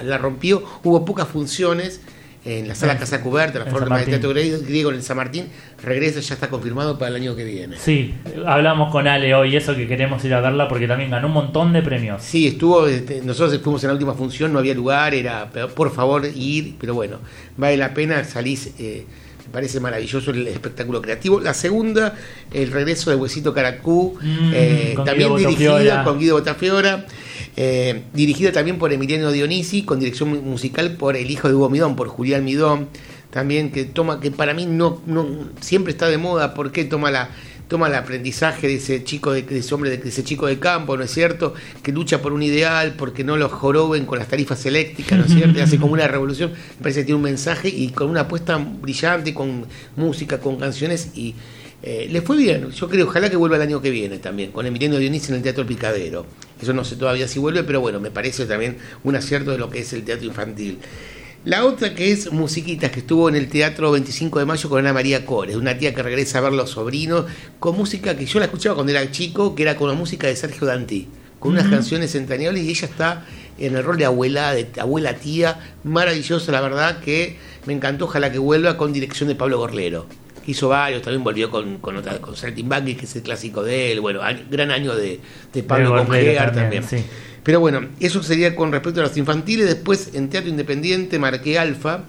[0.05, 2.01] La rompió, hubo pocas funciones
[2.45, 5.47] en la sala Casa Cubierta, la forma de teatro griego, en el San Martín,
[5.83, 7.77] regresa, ya está confirmado para el año que viene.
[7.79, 8.15] Sí,
[8.47, 11.73] hablamos con Ale hoy eso que queremos ir a verla porque también ganó un montón
[11.73, 12.23] de premios.
[12.23, 16.25] Sí, estuvo, este, nosotros fuimos en la última función, no había lugar, era, por favor,
[16.35, 17.19] ir, pero bueno,
[17.59, 19.05] vale la pena, salís, eh,
[19.47, 21.41] me parece maravilloso el espectáculo creativo.
[21.41, 22.15] La segunda,
[22.53, 26.05] el regreso de Huesito Caracú, Mm, eh, también Guido dirigida Botafiora.
[26.05, 27.07] con Guido Botafiora,
[27.63, 31.69] eh, dirigida también por Emiliano Dionisi, con dirección mu- musical por el hijo de Hugo
[31.69, 32.89] Midón, por Julián Midón,
[33.31, 35.03] también que toma, que para mí no,
[35.61, 37.29] siempre está de moda, porque toma la
[37.69, 41.05] toma el aprendizaje de ese chico de, ese hombre de, ese chico de campo, ¿no
[41.05, 41.55] es cierto?
[41.85, 45.33] Que lucha por un ideal, porque no lo joroben con las tarifas eléctricas, ¿no es
[45.33, 45.57] cierto?
[45.59, 48.57] Y hace como una revolución, me parece que tiene un mensaje y con una apuesta
[48.57, 51.35] brillante, con música, con canciones y
[51.83, 54.67] eh, le fue bien, yo creo, ojalá que vuelva el año que viene también, con
[54.67, 56.27] Emiliano Dionisio en el Teatro Picadero.
[56.63, 59.71] Eso no sé todavía si vuelve, pero bueno, me parece también un acierto de lo
[59.71, 60.79] que es el teatro infantil.
[61.45, 64.93] La otra que es Musiquitas, que estuvo en el Teatro 25 de Mayo con Ana
[64.93, 67.25] María Cores, una tía que regresa a ver los sobrinos,
[67.59, 70.37] con música que yo la escuchaba cuando era chico, que era con la música de
[70.37, 73.25] Sergio Dantí, con unas canciones entrañables y ella está
[73.59, 78.31] en el rol de abuela, de abuela tía, maravillosa, la verdad que me encantó, ojalá
[78.31, 80.07] que vuelva con dirección de Pablo Gorlero.
[80.51, 84.01] Hizo varios, también volvió con, con, otra, con Saltimbanqui, que es el clásico de él,
[84.01, 85.21] bueno, año- gran año de,
[85.53, 87.03] de Pablo Congear también, también.
[87.03, 87.09] sí.
[87.43, 89.67] Pero bueno, eso sería con respecto a los infantiles.
[89.67, 92.05] Después, en Teatro Independiente, marqué Alfa,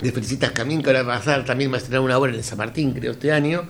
[0.00, 2.38] de Felicitas Camín, que ahora va a pasar, también va a estrenar una obra en
[2.38, 3.64] el San Martín, creo, este año,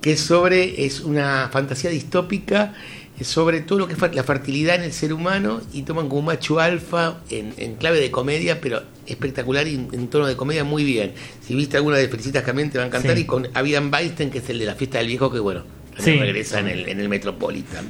[0.00, 2.74] que es sobre, es una fantasía distópica,
[3.24, 6.60] sobre todo lo que es la fertilidad en el ser humano, y toman como macho
[6.60, 10.84] alfa en, en clave de comedia, pero espectacular y en, en tono de comedia muy
[10.84, 11.12] bien.
[11.40, 13.22] Si viste alguna de Felicitas Camín te va a encantar, Sí.
[13.22, 15.62] y con Avian Weinstein, que es el de la fiesta del viejo, que bueno,
[15.98, 16.12] Sí.
[16.18, 17.86] regresa en el, en el Metropolitan.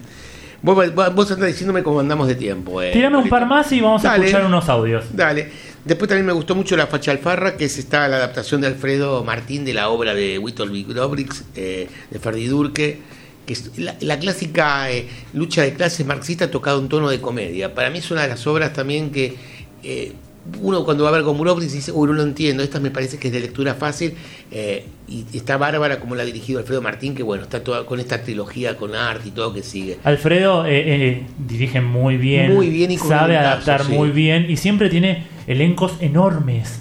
[0.63, 2.81] Vos, vos, andás diciéndome cómo andamos de tiempo.
[2.83, 5.05] eh, Tirame un par más y vamos a escuchar unos audios.
[5.13, 5.51] Dale.
[5.85, 9.23] Después también me gustó mucho La Facha Alfarra, que es esta la adaptación de Alfredo
[9.23, 12.99] Martín de la obra de Whittle Grobrix, eh, de Ferdi Durque,
[13.47, 17.75] que es la, la clásica eh, lucha de clases marxista tocado en tono de comedia.
[17.75, 19.37] Para mí es una de las obras también que
[19.83, 20.13] eh,
[20.61, 23.19] uno cuando va a ver con Grobrix dice, uy, no lo entiendo, esta me parece
[23.19, 24.15] que es de lectura fácil,
[24.51, 28.01] eh, y está bárbara como la ha dirigido Alfredo Martín, que bueno, está toda con
[28.01, 29.99] esta trilogía con arte y todo que sigue.
[30.05, 33.93] Alfredo eh, eh, dirige muy bien, Muy bien y sabe un adaptar sí.
[33.93, 36.81] muy bien y siempre tiene elencos enormes.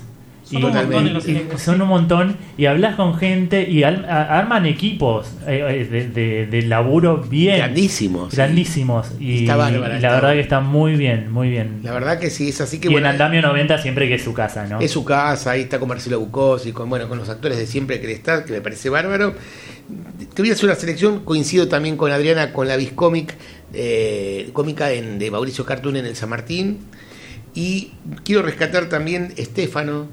[0.61, 1.81] Son un montón los y- y elencos, son sí.
[1.81, 6.45] un montón y hablas con gente y al- a- arman equipos eh, eh, de, de-
[6.47, 8.31] de laburo bien Grandísimos.
[8.31, 8.37] sí.
[8.37, 11.91] grandísimos y, Está bárbara, y la está verdad que está muy bien muy bien La
[11.93, 14.33] verdad que sí, es así que y bueno, en Andamio 90 siempre que es su
[14.33, 17.29] casa no Es su casa, ahí está con Marcelo Bucos y con, bueno, con los
[17.29, 19.33] actores de siempre que le está, que me parece bárbaro.
[20.33, 23.35] Te voy a hacer una selección, coincido también con Adriana, con la Viscomic,
[23.73, 26.79] eh, cómica en- de Mauricio Cartoon en el San Martín.
[27.53, 27.91] Y
[28.23, 30.07] quiero rescatar también Estefano,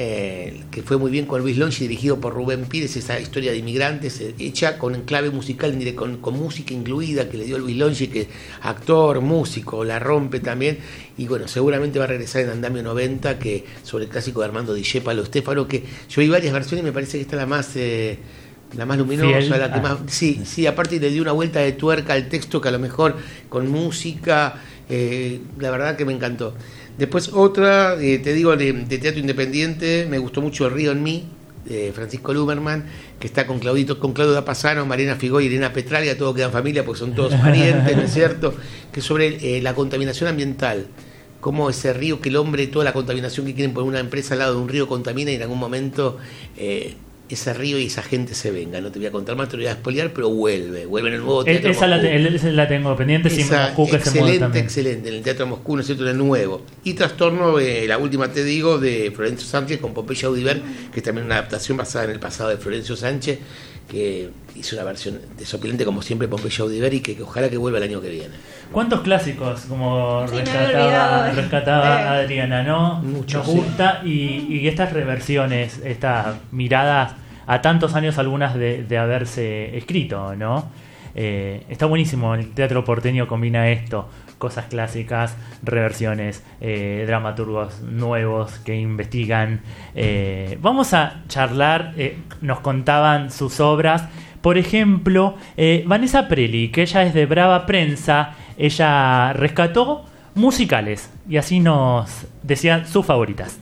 [0.00, 3.58] eh, que fue muy bien con Luis Longi, dirigido por Rubén Pires, esa historia de
[3.58, 8.06] inmigrantes, eh, hecha con clave musical, con, con música incluida, que le dio Luis Longi,
[8.06, 8.28] que
[8.62, 10.78] actor, músico, la rompe también.
[11.16, 14.72] Y bueno, seguramente va a regresar en Andamio 90, que sobre el clásico de Armando
[14.72, 17.46] Di Stefano, Estefano, que yo vi varias versiones y me parece que esta es la
[17.46, 17.74] más...
[17.74, 18.18] eh,
[18.76, 19.50] la más luminosa, Fiel.
[19.50, 19.82] la que Ah.
[19.82, 19.98] más...
[20.08, 23.16] Sí, sí, aparte le dio una vuelta de tuerca al texto que a lo mejor
[23.48, 24.60] con música,
[25.58, 26.54] la verdad que me encantó.
[26.98, 31.02] Después otra, eh, te digo, de, de teatro independiente, me gustó mucho El Río en
[31.02, 31.28] mí,
[31.64, 32.86] de Francisco Lumerman,
[33.20, 36.84] que está con Claudito, con Claudio Dapasano, Mariana Figó y Elena Petralia, todos quedan familia
[36.84, 38.54] porque son todos parientes, ¿no es cierto?
[38.92, 40.86] Que es sobre eh, la contaminación ambiental.
[41.40, 44.40] Cómo ese río, que el hombre, toda la contaminación que quieren poner una empresa al
[44.40, 46.18] lado de un río contamina y en algún momento
[46.56, 46.96] eh,
[47.28, 48.80] ese río y esa gente se venga.
[48.80, 51.20] No te voy a contar más, te lo voy a pero vuelve, vuelve en el
[51.20, 51.70] nuevo E- teatro.
[51.70, 52.08] esa, la, Moscú.
[52.10, 55.22] te- esa la tengo pendiente Esa Moscú que se mueve excelente, también excelente, en el
[55.22, 56.62] Teatro Moscú, ¿no es cierto?, en el nuevo.
[56.84, 60.60] Y Trastorno, eh, la última te digo, de Florencio Sánchez con Pompeya Audiver,
[60.92, 63.38] que es también una adaptación basada en el pasado de Florencio Sánchez,
[63.90, 67.78] que hizo una versión desopilante como siempre Pompeya Audiver y que, que ojalá que vuelva
[67.78, 68.34] el año que viene.
[68.72, 72.22] ¿Cuántos clásicos como Sí, rescataba, Eh.
[72.24, 72.96] Adriana, no?
[73.02, 73.52] Mucho, Nos sí.
[73.52, 77.12] gusta y, y estas reversiones, estas miradas
[77.46, 80.68] a tantos años algunas de, de haberse escrito, ¿no?
[81.14, 88.76] Eh, está buenísimo, el teatro porteño combina esto, cosas clásicas, reversiones, eh, dramaturgos nuevos que
[88.76, 89.62] investigan.
[89.96, 94.04] Eh, vamos a charlar, eh, nos contaban sus obras,
[94.40, 101.36] por ejemplo, eh, Vanessa Preli, que ella es de Brava Prensa, ella rescató musicales y
[101.36, 103.58] así nos decían sus favoritas.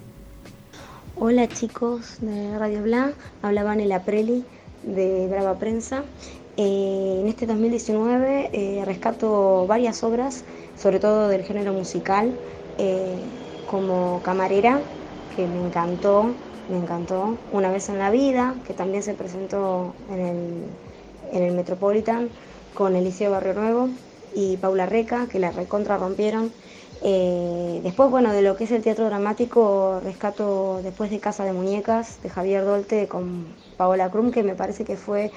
[1.19, 3.13] Hola chicos de Radio Bla,
[3.43, 4.45] habla Vanela Preli
[4.83, 6.05] de Brava Prensa.
[6.59, 10.45] Eh, en este 2019 eh, rescato varias obras,
[10.79, 12.35] sobre todo del género musical,
[12.79, 13.17] eh,
[13.71, 14.81] como Camarera,
[15.35, 16.33] que me encantó,
[16.69, 17.37] me encantó.
[17.53, 20.65] Una vez en la vida, que también se presentó en el,
[21.33, 22.29] en el Metropolitan
[22.75, 23.89] con Eliseo Barrio Nuevo
[24.35, 26.53] y Paula Reca, que la recontra rompieron.
[27.03, 31.53] Eh, después, bueno, de lo que es el teatro dramático, rescato después de Casa de
[31.53, 33.47] Muñecas, de Javier Dolte con
[33.77, 35.31] Paola Krum, que me parece que fue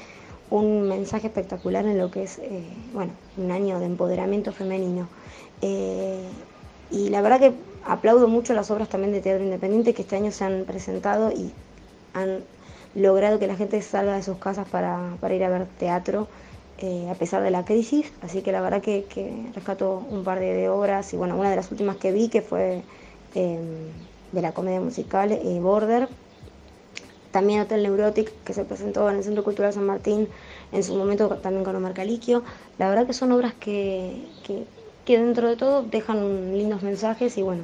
[0.50, 2.64] un mensaje espectacular en lo que es, eh,
[2.94, 5.08] bueno, un año de empoderamiento femenino.
[5.62, 6.24] Eh,
[6.90, 7.54] y la verdad que
[7.86, 11.52] aplaudo mucho las obras también de teatro independiente que este año se han presentado y
[12.14, 12.44] han
[12.96, 16.28] logrado que la gente salga de sus casas para, para ir a ver teatro
[16.80, 18.12] eh, a pesar de la crisis.
[18.22, 21.58] Así que la verdad que, que rescato un par de, obras y bueno, una de
[21.58, 22.84] las últimas que vi que fue
[23.36, 23.60] eh,
[24.32, 26.08] de la comedia musical eh, Border.
[27.32, 30.28] También Hotel Neurotic, que se presentó en el Centro Cultural San Martín
[30.72, 32.44] en su momento también con Omar Caliquio.
[32.78, 34.66] La verdad que son obras que, que,
[35.10, 37.64] que dentro de todo dejan lindos mensajes y bueno,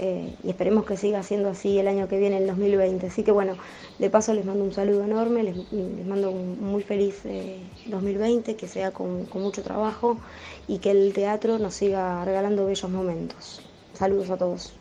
[0.00, 3.06] eh, y esperemos que siga siendo así el año que viene, el 2020.
[3.06, 3.54] Así que bueno,
[4.00, 5.56] de paso les mando un saludo enorme, les,
[6.04, 10.18] mando un muy feliz eh, 2020, que sea con, con mucho trabajo
[10.66, 13.62] y que el teatro nos siga regalando bellos momentos.
[13.92, 14.72] Saludos a todos.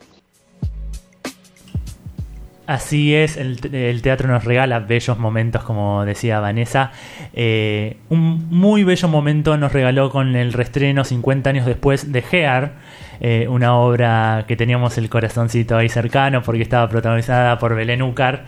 [2.69, 6.91] Así es, el, teatro nos regala bellos momentos, como decía Vanessa.
[7.33, 12.73] Eh, un muy bello momento nos regaló con el restreno 50 años después de Gear,
[13.21, 18.45] eh, una obra que teníamos el corazoncito ahí cercano porque estaba protagonizada por Belén Ucar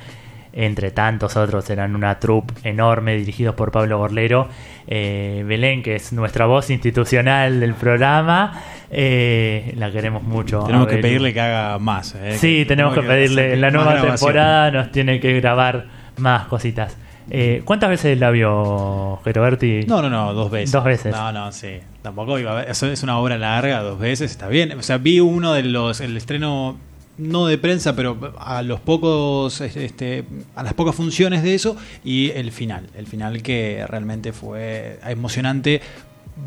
[0.54, 4.48] entre tantos otros, eran una troupe enorme dirigidos por Pablo Borlero.
[4.88, 10.64] Eh, Belén, que es nuestra voz institucional del programa, eh, la queremos mucho.
[10.66, 12.16] Tenemos que pedirle que haga más.
[12.16, 15.86] eh, Sí, que- tenemos que que pedirle, en la nueva temporada nos tiene que grabar
[16.18, 16.98] más cositas.
[17.30, 19.86] Eh, ¿Cuántas veces la vio Geroberti?
[19.88, 20.72] No, no, no, dos veces.
[20.74, 21.14] Dos veces.
[21.16, 21.78] No, no, sí.
[22.02, 22.70] Tampoco iba a ver.
[22.70, 24.74] Es una obra larga, dos veces, está bien.
[24.78, 26.02] O sea, vi uno de los.
[26.02, 26.78] El estreno.
[27.22, 32.32] No de prensa, pero a los pocos, este, a las pocas funciones de eso y
[32.32, 35.82] el final, el final que realmente fue emocionante,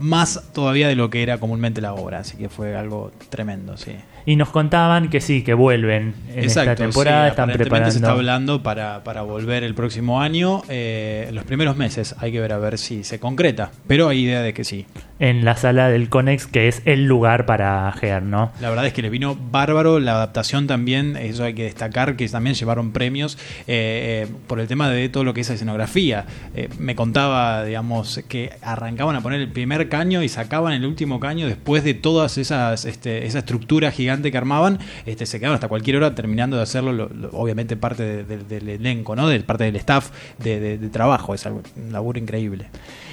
[0.00, 3.92] más todavía de lo que era comúnmente la obra, así que fue algo tremendo, sí.
[4.26, 7.90] Y nos contaban que sí, que vuelven en esta temporada, sí, están preparando.
[7.90, 12.40] se está hablando para, para volver el próximo año, eh, los primeros meses, hay que
[12.40, 14.86] ver a ver si se concreta, pero hay idea de que sí.
[15.18, 18.50] en la sala del Conex, que es el lugar para Gear, ¿no?
[18.62, 22.26] La verdad es que le vino bárbaro la adaptación también, eso hay que destacar, que
[22.28, 26.24] también llevaron premios eh, eh, por el tema de todo lo que es escenografía.
[26.78, 31.46] Me contaba, digamos, que arrancaban a poner el primer caño y sacaban el último caño
[31.46, 35.96] después de todas esas, este, esa estructura gigante que armaban, este, se quedaron hasta cualquier
[35.96, 39.28] hora terminando de hacerlo, lo- lo- obviamente parte de- de- del elenco, ¿no?
[39.28, 42.66] De parte del staff de, trabajo, es algo, un laburo increíble.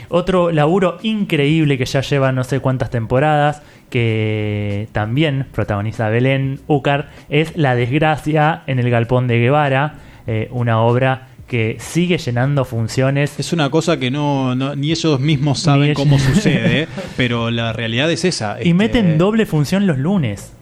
[0.10, 7.10] Otro laburo increíble que ya lleva no sé cuántas temporadas, que también protagoniza Belén Ucar,
[7.30, 9.96] es La desgracia en el galpón de Guevara,
[10.28, 13.38] eh, una obra que sigue llenando funciones.
[13.38, 16.88] Es una cosa que no, no- ni ellos mismos saben ellos- cómo sucede,
[17.18, 18.56] pero la realidad es esa.
[18.58, 20.54] Y este, meten doble función los lunes.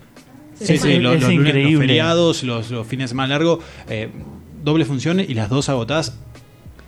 [0.60, 4.10] Sí, sí, es- los, los lunes, los feriados, los, los fines de semana largos, eh,
[4.64, 6.18] doble función y las dos agotadas.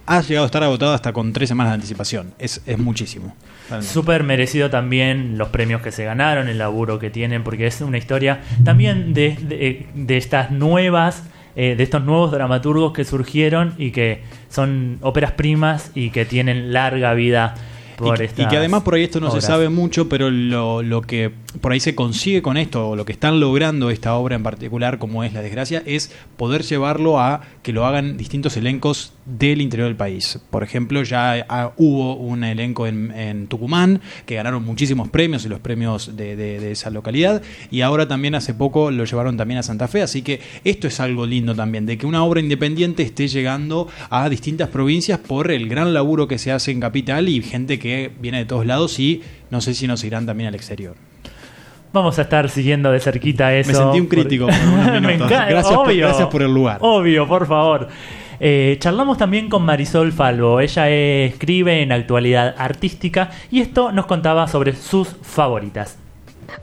[0.08, 2.34] Ha llegado a estar agotado hasta con tres semanas de anticipación.
[2.40, 3.36] Es, es muchísimo.
[3.82, 7.98] Súper merecido también los premios que se ganaron, el laburo que tienen, porque es una
[7.98, 11.24] historia también de, de- de estas nuevas,
[11.56, 16.74] eh, de estos nuevos dramaturgos que surgieron y que son óperas primas y que tienen
[16.74, 17.54] larga vida
[17.98, 19.44] por y, que además por ahí esto no obras.
[19.44, 21.32] se sabe mucho, pero lo, lo que
[21.62, 24.98] por ahí se consigue con esto, o lo que están logrando esta obra en particular,
[25.00, 29.88] como es La Desgracia, es poder llevarlo a que lo hagan distintos elencos del interior
[29.88, 30.40] del país.
[30.50, 35.50] Por ejemplo, ya ah, hubo un elenco en, en Tucumán que ganaron muchísimos premios y
[35.50, 39.60] los premios de, de- de esa localidad, y ahora también hace poco lo llevaron también
[39.60, 43.04] a Santa Fe, así que esto es algo lindo también, de que una obra independiente
[43.04, 47.42] esté llegando a distintas provincias por el gran laburo que se hace en Capital y
[47.44, 50.96] gente que viene de todos lados y no sé si nos irán también al exterior.
[51.94, 53.70] Vamos a estar siguiendo de cerquita eso.
[53.70, 56.08] Me sentí un crítico por unos Me encanta, Gracias por- obvio.
[56.08, 56.78] gracias por el lugar.
[56.80, 57.90] Obvio, por favor.
[58.44, 60.62] Eh, charlamos también con Marisol Falvo.
[60.62, 66.00] Ella escribe en actualidad artística y esto nos contaba sobre sus favoritas.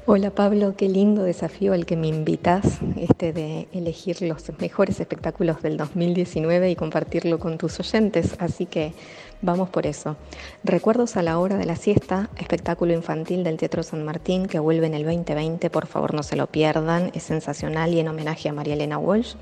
[0.05, 5.63] Hola Pablo, qué lindo desafío el que me invitas, este de elegir los mejores espectáculos
[5.63, 8.93] del 2019 y compartirlo con tus oyentes, así que
[9.41, 10.17] vamos por eso.
[10.65, 14.89] Recuerdos a la hora de la siesta, espectáculo infantil del Teatro San Martín que vuelve
[14.89, 18.53] en el 2020, por favor no se lo pierdan, es sensacional y en homenaje a
[18.53, 19.37] María Elena Walsh.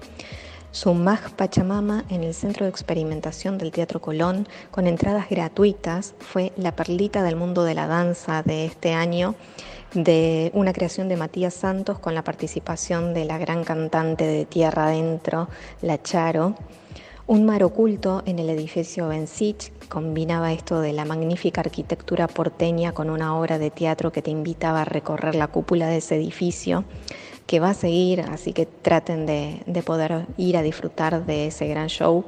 [0.76, 6.76] Sumag Pachamama en el Centro de Experimentación del Teatro Colón, con entradas gratuitas, fue la
[6.76, 9.36] perlita del mundo de la danza de este año,
[9.94, 14.88] de una creación de Matías Santos con la participación de la gran cantante de Tierra
[14.88, 15.48] Adentro,
[15.80, 16.54] La Charo.
[17.26, 23.08] Un mar oculto en el edificio Bensich combinaba esto de la magnífica arquitectura porteña con
[23.08, 26.84] una obra de teatro que te invitaba a recorrer la cúpula de ese edificio
[27.46, 31.68] que va a seguir, así que traten de, de poder ir a disfrutar de ese
[31.68, 32.24] gran show.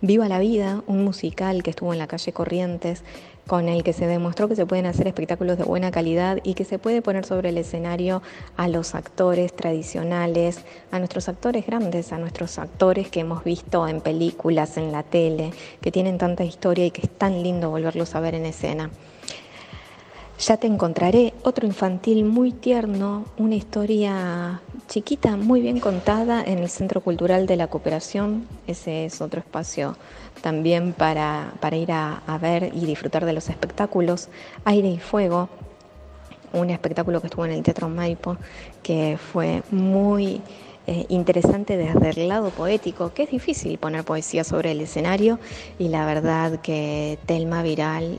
[0.00, 3.02] Viva la vida, un musical que estuvo en la calle Corrientes,
[3.46, 6.64] con el que se demostró que se pueden hacer espectáculos de buena calidad y que
[6.64, 8.22] se puede poner sobre el escenario
[8.56, 14.00] a los actores tradicionales, a nuestros actores grandes, a nuestros actores que hemos visto en
[14.00, 18.20] películas, en la tele, que tienen tanta historia y que es tan lindo volverlos a
[18.20, 18.90] ver en escena.
[20.44, 26.68] Ya te encontraré, otro infantil muy tierno, una historia chiquita, muy bien contada en el
[26.68, 28.48] Centro Cultural de la Cooperación.
[28.66, 29.96] Ese es otro espacio
[30.40, 34.30] también para, para ir a, ver y disfrutar de los espectáculos.
[34.64, 35.48] Aire y Fuego,
[36.52, 38.36] un espectáculo que estuvo en el Teatro Maipo,
[38.82, 40.42] que fue muy
[40.88, 45.38] eh, interesante desde el lado poético, que es difícil poner poesía sobre el escenario
[45.78, 48.18] y la verdad que Telma Viral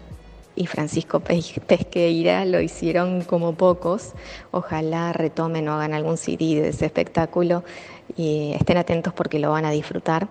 [0.55, 4.13] y Francisco Pesqueira lo hicieron como pocos.
[4.51, 7.63] Ojalá retomen o hagan algún CD de ese espectáculo
[8.15, 10.27] y estén atentos porque lo van a disfrutar.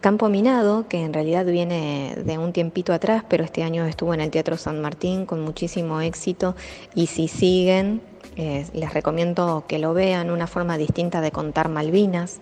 [0.00, 4.20] Campo Minado, que en realidad viene de un tiempito atrás, pero este año estuvo en
[4.20, 6.54] el Teatro San Martín con muchísimo éxito
[6.94, 8.00] y si siguen,
[8.36, 12.38] eh, les recomiendo que lo vean, una forma distinta de contar Malvinas.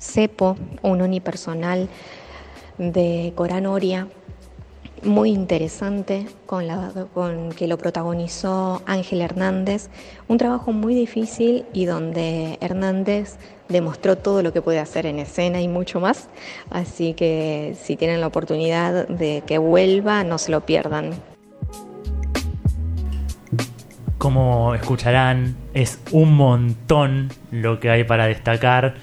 [0.00, 1.88] Cepo, un unipersonal
[2.78, 4.08] de Corán Oria,
[5.02, 9.88] muy interesante con, la, con que lo protagonizó Ángel Hernández,
[10.28, 13.36] un trabajo muy difícil y donde Hernández
[13.68, 16.28] demostró todo lo que puede hacer en escena y mucho más,
[16.70, 21.10] así que si tienen la oportunidad de que vuelva, no se lo pierdan.
[24.18, 28.96] Como escucharán, es un montón lo que hay para destacar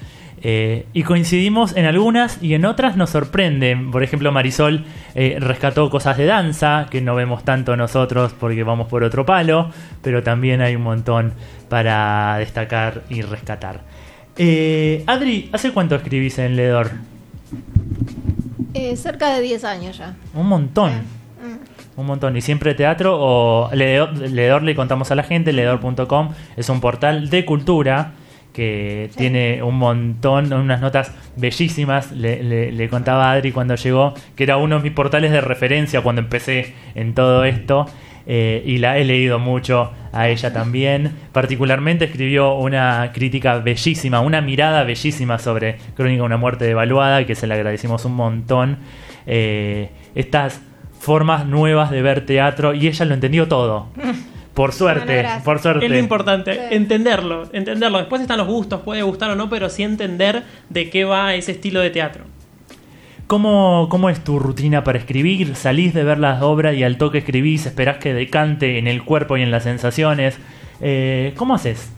[0.48, 3.90] eh, y coincidimos en algunas y en otras nos sorprenden.
[3.90, 4.84] Por ejemplo, Marisol
[5.16, 9.72] eh, rescató cosas de danza que no vemos tanto nosotros porque vamos por otro palo,
[10.02, 11.32] pero también hay un montón
[11.68, 13.80] para destacar y rescatar.
[14.36, 16.92] Eh, Adri, ¿hace cuánto escribís en Ledor?
[18.94, 20.14] cerca de 10 años ya.
[20.32, 20.92] Un montón.
[20.92, 22.00] Mm.
[22.00, 22.36] Un montón.
[22.36, 25.52] ¿Y siempre teatro o Ledor, le contamos a la gente?
[25.52, 28.12] Ledor.com es un portal de cultura
[28.56, 32.10] que tiene un montón, unas notas bellísimas.
[32.12, 36.22] Le, contaba a Adri cuando llegó que era uno de mis portales de referencia cuando
[36.22, 37.84] empecé en todo esto.
[38.28, 41.12] Eh, y la he leído mucho a ella también.
[41.32, 47.34] Particularmente escribió una crítica bellísima, una mirada bellísima sobre Crónica de una muerte devaluada, que
[47.34, 48.78] se le agradecimos un montón.
[49.26, 50.62] Eh, estas
[50.98, 53.88] formas nuevas de ver teatro, y ella lo entendió todo.
[54.56, 55.84] Por suerte, por suerte.
[55.84, 57.98] Es lo importante, entenderlo, entenderlo.
[57.98, 61.52] Después están los gustos, puede gustar o no, pero sí entender de qué va ese
[61.52, 62.24] estilo de teatro.
[63.26, 65.56] ¿Cómo, ¿Cómo es tu rutina para escribir?
[65.56, 67.66] ¿Salís de ver las obras y al toque escribís?
[67.66, 70.38] ¿Esperás que decante en el cuerpo y en las sensaciones?
[70.80, 71.90] Eh, ¿Cómo haces?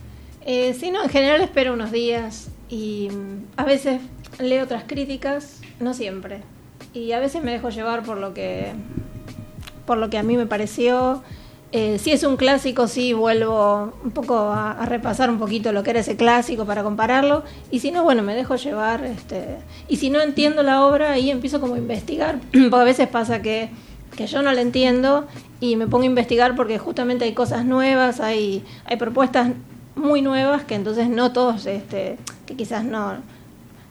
[0.44, 4.00] Eh, sí, no, en general espero unos días y mm, a veces
[4.40, 6.40] leo otras críticas, no siempre.
[6.92, 8.72] Y a veces me dejo llevar por lo que,
[9.86, 11.22] por lo que a mí me pareció
[11.70, 15.90] eh, si es un clásico, sí vuelvo un poco a, repasar un poquito lo que
[15.90, 17.44] era ese clásico para compararlo.
[17.70, 19.04] Y si no, bueno, me dejo llevar.
[19.04, 19.56] Este,
[19.86, 22.40] y si no entiendo la obra, ahí empiezo como a investigar.
[22.70, 23.68] porque a veces pasa que,
[24.16, 25.26] que yo no la entiendo
[25.60, 29.50] y me pongo a investigar porque justamente hay cosas nuevas, hay, hay propuestas
[29.94, 32.16] muy nuevas que entonces no todos, este,
[32.46, 33.16] que quizás no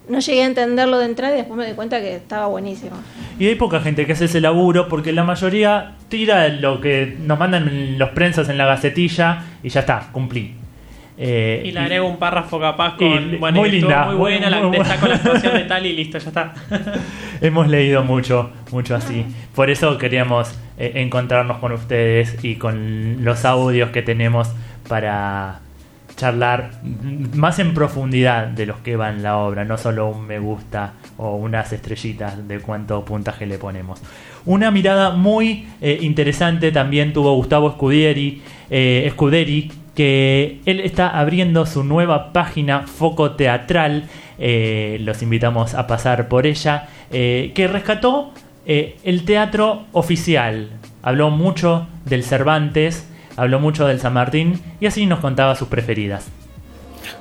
[0.09, 2.95] no llegué a entenderlo de entrada y después me di cuenta que estaba buenísimo.
[3.39, 7.37] Y hay poca gente que hace ese laburo porque la mayoría tira lo que nos
[7.37, 10.55] mandan los prensas en la gacetilla y ya está, cumplí.
[11.19, 15.15] Eh, y le agrego un párrafo capaz con muy linda, muy buena, la con la
[15.15, 16.53] actuación de tal y listo, ya está.
[17.41, 19.25] Hemos leído mucho, mucho así.
[19.55, 24.49] Por eso queríamos eh, encontrarnos con ustedes y con los audios que tenemos
[24.87, 25.61] para
[26.17, 26.71] charlar
[27.35, 30.93] más en profundidad de los que va en la obra, no solo un me gusta
[31.17, 34.01] o unas estrellitas de cuánto puntaje le ponemos.
[34.45, 41.65] Una mirada muy eh, interesante también tuvo Gustavo Scuderi, eh, Scuderi, que él está abriendo
[41.65, 44.05] su nueva página Foco Teatral,
[44.39, 48.33] eh, los invitamos a pasar por ella, que rescató
[48.65, 50.69] el teatro oficial,
[51.01, 53.07] habló mucho del Cervantes,
[53.37, 56.27] habló mucho del San Martín y así nos contaba sus preferidas.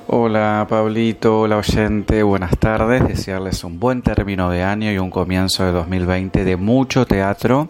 [0.07, 5.63] Hola Pablito, hola oyente, buenas tardes, desearles un buen término de año y un comienzo
[5.63, 7.69] de 2020 de mucho teatro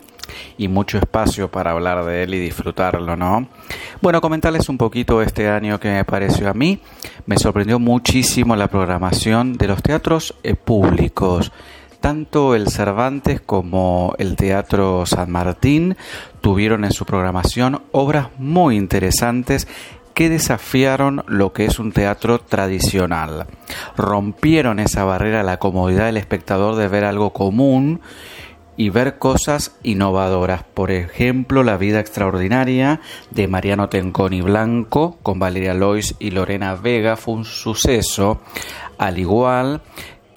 [0.57, 3.47] y mucho espacio para hablar de él y disfrutarlo, ¿no?
[4.01, 6.79] Bueno, comentarles un poquito este año que me pareció a mí.
[7.25, 11.51] Me sorprendió muchísimo la programación de los teatros eh, públicos.
[12.01, 15.97] Tanto el Cervantes como el Teatro San Martín
[16.41, 19.67] tuvieron en su programación obras muy interesantes
[20.17, 23.45] que desafiaron lo que es un teatro tradicional.
[23.95, 28.01] Rompieron esa barrera, la comodidad del espectador de ver algo común
[28.77, 30.63] y ver cosas innovadoras.
[30.63, 37.15] Por ejemplo, La vida extraordinaria de Mariano Tenconi Blanco con Valeria Lois y Lorena Vega
[37.15, 38.39] fue un suceso,
[38.97, 39.81] al igual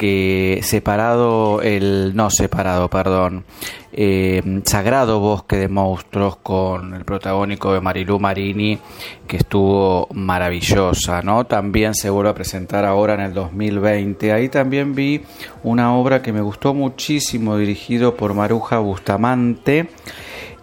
[0.01, 3.44] que separado el no separado perdón
[3.92, 8.78] eh, sagrado bosque de monstruos con el protagónico de Marilú Marini
[9.26, 14.94] que estuvo maravillosa no también se vuelve a presentar ahora en el 2020 ahí también
[14.94, 15.20] vi
[15.64, 19.90] una obra que me gustó muchísimo dirigido por Maruja Bustamante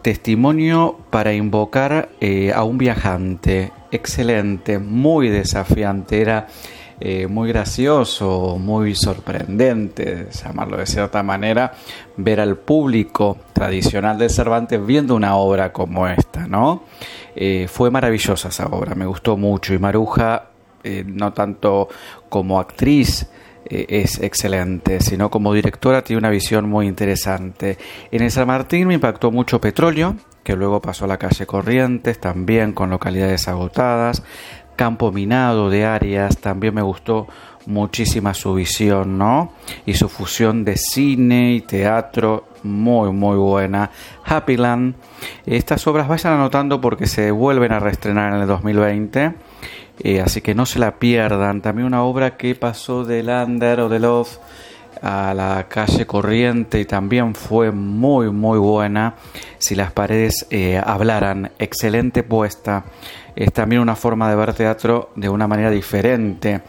[0.01, 3.73] testimonio para invocar eh, a un viajante.
[3.91, 6.21] Excelente muy desafiante.
[6.21, 6.47] Era
[6.99, 11.73] eh, muy gracioso, muy sorprendente, llamarlo de cierta manera,
[12.15, 16.85] ver al público tradicional de Cervantes viendo una obra como esta, ¿no?
[17.35, 20.47] Eh, fue maravillosa esa obra, me gustó mucho y Maruja,
[20.83, 21.87] eh, no tanto
[22.29, 23.27] como actriz,
[23.69, 27.77] es excelente, sino como directora tiene una visión muy interesante.
[28.11, 32.17] En el San Martín me impactó mucho Petróleo, que luego pasó a la calle Corrientes,
[32.21, 34.23] también con localidades agotadas.
[34.77, 37.27] Campo Minado de Arias, también me gustó
[37.65, 39.51] muchísima su visión, ¿no?
[39.85, 43.91] Y su fusión de cine y teatro, muy, muy buena.
[44.23, 44.95] Happyland,
[45.45, 49.33] estas obras vayan anotando porque se vuelven a reestrenar en el 2020.
[49.99, 51.61] Eh, así que no se la pierdan.
[51.61, 54.39] También una obra que pasó de Lander o de Love
[55.01, 59.13] a la calle Corriente y también fue muy muy buena
[59.59, 62.85] si las paredes eh, hablaran excelente puesta
[63.37, 66.61] es también una forma de ver teatro de una manera diferente.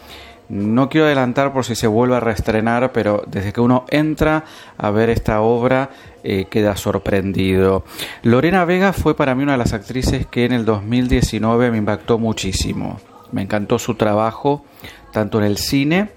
[0.50, 4.44] No quiero adelantar por si se vuelve a reestrenar pero desde que uno entra
[4.76, 5.90] a ver esta obra
[6.22, 7.84] eh, queda sorprendido.
[8.22, 12.18] Lorena Vega fue para mí una de las actrices que en el 2019 me impactó
[12.18, 13.00] muchísimo.
[13.32, 14.64] Me encantó su trabajo
[15.10, 16.10] tanto en el cine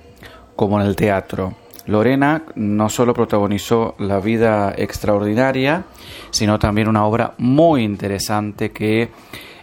[0.58, 1.54] como en el teatro.
[1.86, 5.86] Lorena no solo protagonizó La vida extraordinaria,
[6.30, 9.10] sino también una obra muy interesante que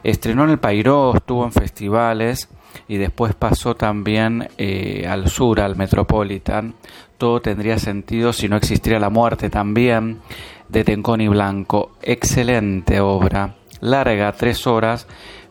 [0.02, 2.48] estrenó en el Pairó, estuvo en festivales
[2.86, 6.74] y después pasó también eh, al sur, al Metropolitan.
[7.16, 10.20] Todo tendría sentido si no existiera la muerte también
[10.68, 11.92] de Tenconi Blanco.
[12.02, 15.06] Excelente obra, larga, tres horas,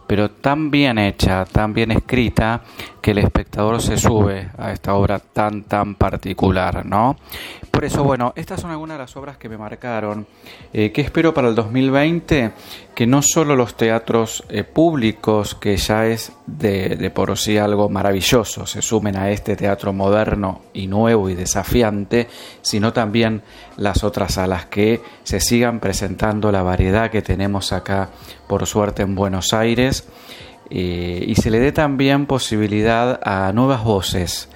[0.07, 2.61] pero tan bien hecha, tan bien escrita,
[3.01, 7.17] que el espectador se sube a esta obra tan, tan particular, ¿no?
[7.69, 10.25] Por eso, bueno, estas son algunas de las obras que me marcaron.
[10.73, 12.51] Eh, ¿Qué espero para el 2020?
[12.97, 17.89] Que no solo los teatros eh, públicos, que ya es de, de por sí algo
[17.89, 22.27] maravilloso, se sumen a este teatro moderno y nuevo y desafiante,
[22.63, 23.43] sino también
[23.75, 28.09] las otras salas que se sigan presentando la variedad que tenemos acá,
[28.47, 30.07] por suerte, en Buenos Aires.
[30.71, 34.49] Eh, y se le dé también posibilidad a nuevas voces,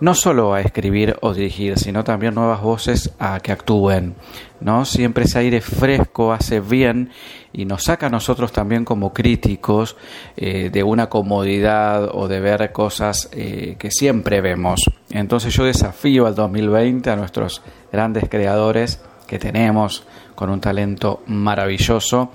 [0.00, 4.14] no solo a escribir o dirigir, sino también nuevas voces a que actúen.
[4.60, 4.84] ¿no?
[4.84, 7.10] Siempre ese aire fresco hace bien
[7.52, 9.96] y nos saca a nosotros también como críticos
[10.36, 14.80] eh, de una comodidad o de ver cosas eh, que siempre vemos.
[15.10, 22.30] Entonces yo desafío al 2020 a nuestros grandes creadores que tenemos con un talento maravilloso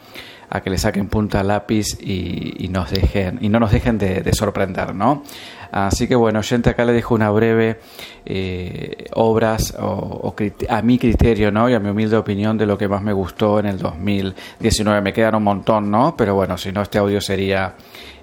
[0.51, 4.93] a que le saquen punta lápiz y, nos dejen y no nos dejen de, sorprender,
[4.93, 5.23] ¿no?
[5.71, 7.79] Así que bueno, gente acá le dejo una breve
[8.25, 10.35] eh, obras o,
[10.69, 11.69] a mi criterio, ¿no?
[11.69, 15.01] Y a mi humilde opinión de lo que más me gustó en el 2019.
[15.01, 16.15] Me quedan un montón, ¿no?
[16.17, 17.75] Pero bueno, si no este audio sería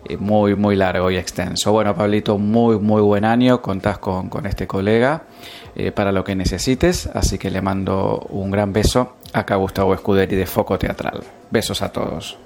[0.06, 1.72] eh, muy, muy largo y extenso.
[1.72, 3.62] Bueno, Pablito, muy, muy buen año.
[3.62, 5.22] Contás con, con este colega
[5.74, 7.06] eh, para lo que necesites.
[7.14, 9.14] Así que le mando un gran beso.
[9.32, 11.22] Acá Gustavo Escuderi de Foco Teatral.
[11.50, 12.36] Besos a todos.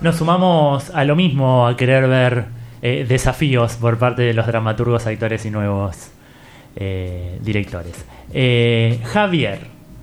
[0.00, 5.06] Nos sumamos a lo mismo, a querer ver eh, desafíos por parte de los dramaturgos,
[5.06, 5.96] actores y nuevos
[6.76, 7.94] eh, directores.
[8.32, 9.60] Eh, Javier,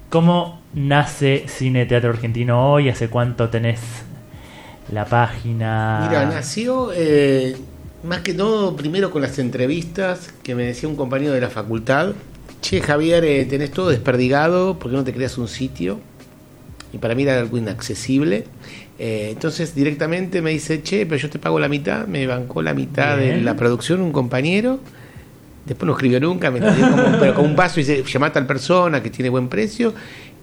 [0.10, 2.90] ¿cómo nace Cine Teatro Argentino hoy?
[2.90, 3.80] ¿Hace cuánto tenés
[4.92, 6.08] la página?
[6.08, 6.92] Mira, nació
[8.04, 12.14] más que todo primero con las entrevistas que me decía un compañero de la facultad
[12.62, 16.00] che Javier, eh, tenés todo desperdigado, ¿por qué no te creas un sitio?
[16.92, 18.46] Y para mí era algo inaccesible.
[19.00, 22.74] Eh, entonces directamente me dice, che, pero yo te pago la mitad, me bancó la
[22.74, 24.80] mitad de la producción un compañero.
[25.66, 28.48] Después no escribió nunca, me como, pero con un paso y dice, llama a tal
[28.48, 29.93] persona que tiene buen precio.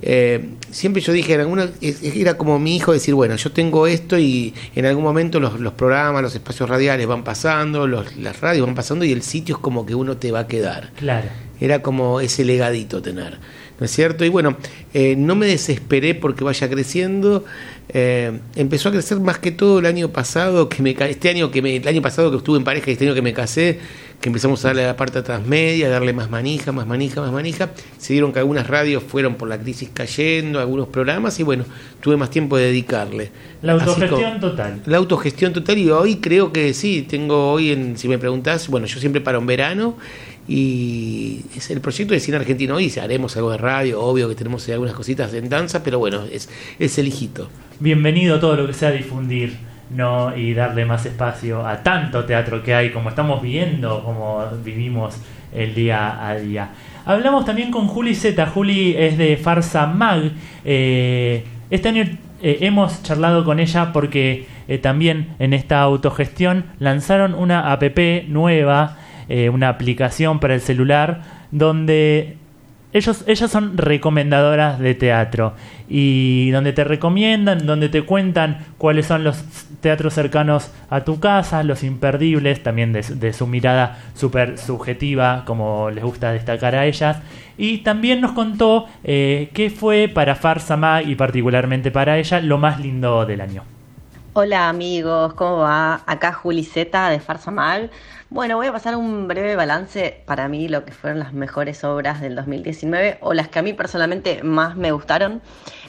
[0.03, 1.47] Eh, siempre yo dije, era,
[1.81, 5.73] era como mi hijo decir, bueno, yo tengo esto y en algún momento los, los
[5.73, 9.63] programas, los espacios radiales van pasando, los, las radios van pasando y el sitio es
[9.63, 10.91] como que uno te va a quedar.
[10.97, 11.29] Claro
[11.61, 13.39] era como ese legadito tener.
[13.79, 14.25] ¿No es cierto?
[14.25, 14.57] Y bueno,
[14.93, 17.45] eh, no me desesperé porque vaya creciendo.
[17.89, 21.61] Eh, empezó a crecer más que todo el año pasado, que me, este año que
[21.61, 23.81] me, el año pasado que estuve en pareja y este año que me casé,
[24.21, 27.33] que empezamos a darle a la parte transmedia, a darle más manija, más manija, más
[27.33, 27.71] manija.
[27.99, 31.65] Se dieron que algunas radios fueron por la crisis cayendo, algunos programas, y bueno,
[32.01, 33.33] tuve más tiempo de dedicarle.
[33.61, 34.83] La autogestión total.
[34.87, 38.87] La autogestión total, y hoy creo que sí, tengo hoy, en, si me preguntás, bueno,
[38.87, 39.97] yo siempre para un verano
[40.47, 44.69] y es el proyecto de cine argentino hoy, haremos algo de radio, obvio que tenemos
[44.69, 47.49] algunas cositas en danza, pero bueno, es, es el hijito.
[47.81, 49.57] Bienvenido todo lo que sea difundir
[49.91, 55.17] no y darle más espacio a tanto teatro que hay, como estamos viendo, como vivimos
[55.53, 56.71] el día a día.
[57.07, 58.47] Hablamos también con Juli Z.
[58.47, 60.33] Juli es de Farsa Mag.
[60.65, 62.05] Eh, este año
[62.43, 67.83] eh, hemos charlado con ella porque eh, también en esta autogestión lanzaron una app
[68.29, 68.97] nueva,
[69.29, 72.37] una aplicación para el celular, donde
[72.95, 75.55] ellos, ellas son recomendadoras de teatro
[75.89, 79.43] y donde te recomiendan, donde te cuentan cuáles son los
[79.81, 86.05] teatros cercanos a tu casa, los imperdibles, también de, su mirada súper subjetiva, como les
[86.05, 87.19] gusta destacar a ellas.
[87.59, 92.79] Y también nos contó eh, qué fue para Farsama y particularmente para ella lo más
[92.79, 93.65] lindo del año.
[94.35, 96.01] Hola amigos, ¿cómo va?
[96.07, 97.91] Acá Juli Z de Farsamal.
[98.31, 102.21] Bueno, voy a pasar un breve balance para mí lo que fueron las mejores obras
[102.21, 105.43] del 2019 o las que a mí personalmente más me gustaron.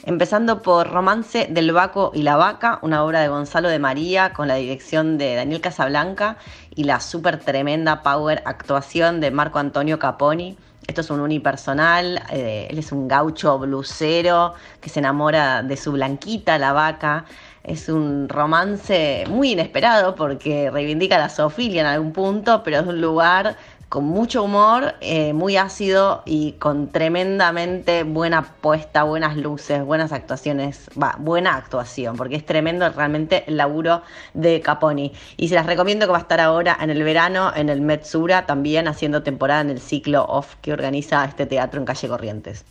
[0.04, 4.48] Empezando por Romance del Baco y la Vaca, una obra de Gonzalo de María con
[4.48, 6.36] la dirección de Daniel Casablanca
[6.74, 10.58] y la súper tremenda power actuación de Marco Antonio Caponi.
[10.86, 15.90] Esto es un unipersonal, eh, él es un gaucho blusero que se enamora de su
[15.92, 17.24] blanquita, la vaca.
[17.66, 23.00] Es un romance muy inesperado porque reivindica la zoofilia en algún punto, pero es un
[23.00, 23.56] lugar
[23.88, 30.88] con mucho humor, eh, muy ácido y con tremendamente buena puesta, buenas luces, buenas actuaciones,
[31.00, 34.02] va, buena actuación, porque es tremendo realmente el laburo
[34.32, 35.12] de Caponi.
[35.36, 38.46] Y se las recomiendo que va a estar ahora en el verano en el Metsura,
[38.46, 42.64] también haciendo temporada en el ciclo off que organiza este teatro en Calle Corrientes.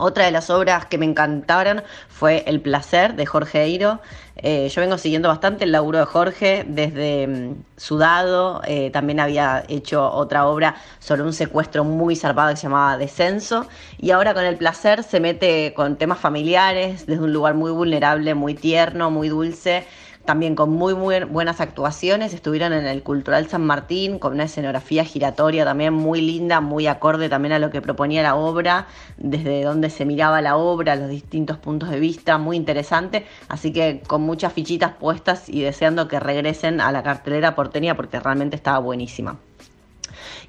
[0.00, 4.00] Otra de las obras que me encantaron fue El placer de Jorge Eiro.
[4.36, 8.62] Eh, yo vengo siguiendo bastante el laburo de Jorge desde mm, Sudado.
[8.66, 13.66] Eh, también había hecho otra obra sobre un secuestro muy zarpado que se llamaba Descenso.
[13.98, 18.34] Y ahora con El placer se mete con temas familiares desde un lugar muy vulnerable,
[18.34, 19.86] muy tierno, muy dulce
[20.24, 22.34] también con muy, muy buenas actuaciones.
[22.34, 27.28] Estuvieron en el Cultural San Martín con una escenografía giratoria también muy linda, muy acorde
[27.28, 31.58] también a lo que proponía la obra, desde donde se miraba la obra, los distintos
[31.58, 33.26] puntos de vista, muy interesante.
[33.48, 38.20] Así que con muchas fichitas puestas y deseando que regresen a la cartelera porteña porque
[38.20, 39.38] realmente estaba buenísima.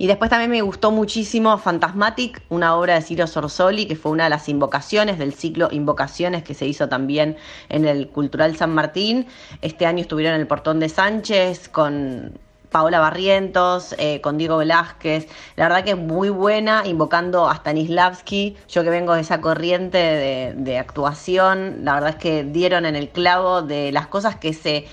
[0.01, 4.23] Y después también me gustó muchísimo Fantasmatic, una obra de Ciro Sorsoli, que fue una
[4.23, 7.37] de las invocaciones del ciclo Invocaciones que se hizo también
[7.69, 9.27] en el Cultural San Martín.
[9.61, 12.39] Este año estuvieron en el Portón de Sánchez con
[12.71, 15.27] Paola Barrientos, eh, con Diego Velázquez.
[15.55, 18.57] La verdad que es muy buena, invocando a Stanislavski.
[18.69, 22.95] Yo que vengo de esa corriente de, de actuación, la verdad es que dieron en
[22.95, 24.87] el clavo de las cosas que se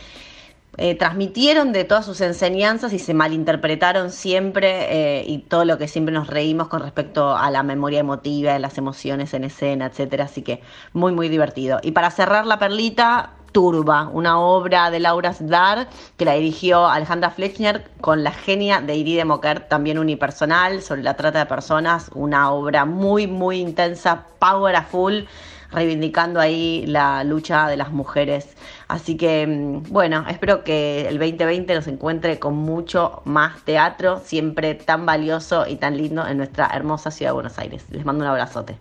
[0.80, 5.88] eh, transmitieron de todas sus enseñanzas y se malinterpretaron siempre eh, y todo lo que
[5.88, 10.26] siempre nos reímos con respecto a la memoria emotiva, las emociones en escena, etcétera.
[10.26, 10.62] Así que
[10.92, 11.80] muy, muy divertido.
[11.82, 17.30] Y para cerrar la perlita, Turba, una obra de Laura Sdar que la dirigió Alejandra
[17.30, 22.52] Flechner con la genia de Iride Moquer, también unipersonal, sobre la trata de personas, una
[22.52, 25.26] obra muy, muy intensa, powerful
[25.70, 28.56] reivindicando ahí la lucha de las mujeres.
[28.88, 34.74] Así que, mm, bueno, espero que el 2020 nos encuentre con mucho más teatro, siempre
[34.74, 37.84] tan valioso y tan lindo en nuestra hermosa ciudad de Buenos Aires.
[37.90, 38.76] Les mando un abrazote.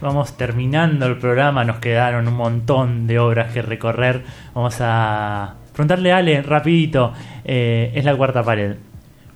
[0.00, 4.22] Vamos terminando el programa, nos quedaron un montón de obras que recorrer.
[4.52, 7.14] Vamos a preguntarle a Ale rapidito,
[7.44, 8.76] eh, es la cuarta pared.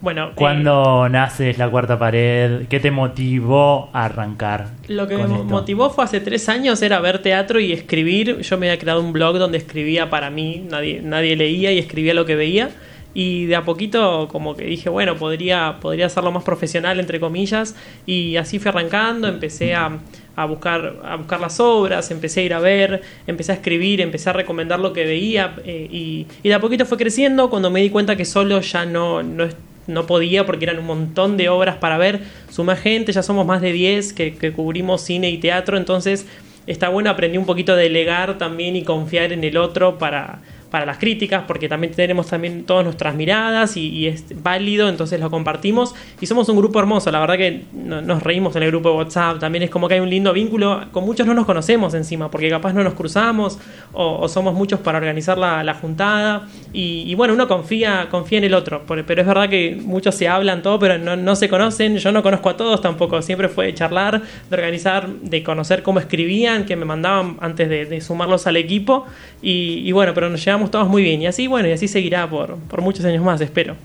[0.01, 2.67] Bueno, ¿Cuándo eh, nace la cuarta pared?
[2.69, 4.69] ¿Qué te motivó a arrancar?
[4.87, 8.39] Lo que me motivó fue hace tres años, era ver teatro y escribir.
[8.41, 12.15] Yo me había creado un blog donde escribía para mí, nadie, nadie leía y escribía
[12.15, 12.71] lo que veía.
[13.13, 17.75] Y de a poquito como que dije, bueno, podría, podría hacerlo más profesional, entre comillas.
[18.07, 19.99] Y así fui arrancando, empecé a,
[20.37, 24.31] a buscar, a buscar las obras, empecé a ir a ver, empecé a escribir, empecé
[24.31, 27.81] a recomendar lo que veía eh, y, y, de a poquito fue creciendo cuando me
[27.81, 29.49] di cuenta que solo ya no, no,
[29.89, 32.21] no podía porque eran un montón de obras para ver,
[32.51, 36.27] suma gente, ya somos más de 10 que, que cubrimos cine y teatro, entonces
[36.67, 40.85] está bueno aprendí un poquito a delegar también y confiar en el otro para, para
[40.85, 45.95] las críticas, porque también tenemos también todas nuestras miradas y, es válido, entonces lo compartimos
[46.21, 49.39] y somos un grupo hermoso, la verdad que nos reímos en el grupo de WhatsApp,
[49.39, 52.51] también es como que hay un lindo vínculo, con muchos no nos conocemos encima, porque
[52.51, 53.59] capaz no nos cruzamos
[53.93, 58.83] o, somos muchos para organizar la, juntada y, bueno, uno confía, confía en el otro,
[58.87, 62.51] pero es verdad que muchos se hablan todo, pero no, se conocen, yo no conozco
[62.51, 66.85] a todos tampoco, siempre fue de charlar, de organizar, de conocer cómo escribían, que me
[66.85, 69.07] mandaban antes de, sumarlos al equipo
[69.43, 71.23] y, y bueno, pero nos llevamos todos muy bien.
[71.23, 73.77] Y así, bueno, y así seguirá por, por muchos años más, espero.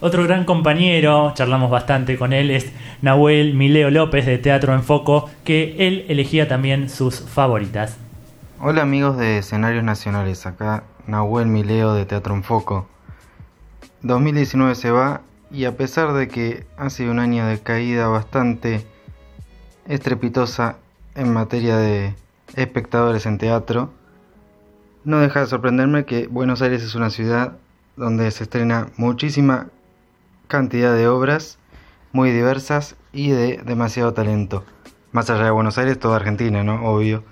[0.00, 5.30] Otro gran compañero, charlamos bastante con él, es Nahuel Mileo López de Teatro en Foco,
[5.42, 7.96] que él elegía también sus favoritas.
[8.60, 12.86] Hola amigos de Escenarios Nacionales, acá Nahuel Mileo de Teatro en Foco.
[14.02, 18.84] 2019 se va y a pesar de que ha sido un año de caída bastante
[19.88, 20.76] estrepitosa
[21.14, 22.14] en materia de
[22.54, 23.90] espectadores en teatro,
[25.06, 27.52] no deja de sorprenderme que Buenos Aires es una ciudad
[27.96, 29.68] donde se estrena muchísima
[30.48, 31.58] cantidad de obras
[32.10, 34.64] muy diversas y de demasiado talento.
[35.12, 36.84] Más allá de Buenos Aires, toda Argentina, ¿no?
[36.84, 37.22] Obvio.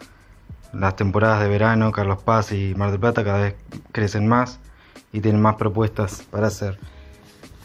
[0.72, 3.56] Las temporadas de verano, Carlos Paz y Mar del Plata cada vez
[3.90, 4.60] crecen más
[5.12, 6.78] y tienen más propuestas para hacer.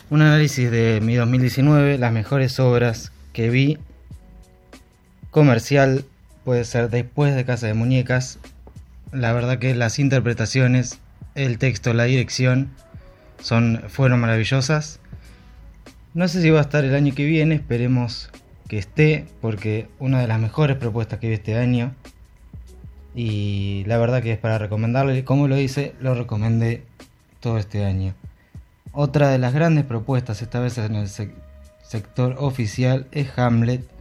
[0.09, 3.77] Un análisis de mi 2019, las mejores obras que vi.
[5.29, 6.03] Comercial
[6.45, 8.39] puede ser después de Casa de Muñecas.
[9.11, 10.99] La verdad que las interpretaciones,
[11.33, 12.69] el texto, la dirección
[13.41, 14.99] son, fueron maravillosas.
[16.13, 18.29] No sé si va a estar el año que viene, esperemos
[18.67, 21.95] que esté, porque una de las mejores propuestas que vi este año.
[23.15, 26.83] Y la verdad que es para recomendarle, como lo hice, lo recomendé
[27.39, 28.13] todo este año.
[28.91, 33.98] Otra de las grandes propuestas, esta vez en el sector oficial, es Hamlet.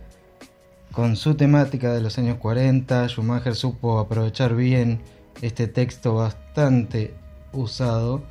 [0.93, 5.01] Con su temática de los años 40, Schumacher supo aprovechar bien
[5.43, 7.15] este texto bastante
[7.53, 8.25] usado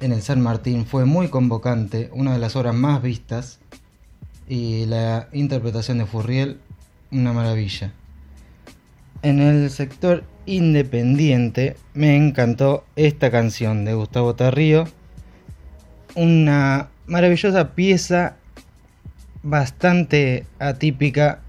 [0.00, 0.86] en el San Martín.
[0.86, 3.58] Fue muy convocante, una de las obras más vistas.
[4.48, 6.58] Y la interpretación de Furriel,
[7.10, 7.92] una maravilla.
[9.22, 14.84] En el sector independiente me encantó esta canción de Gustavo Tarrío.
[16.16, 18.36] Una maravillosa pieza
[19.42, 21.41] bastante atípica.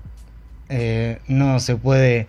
[0.75, 2.25] Eh, no se puede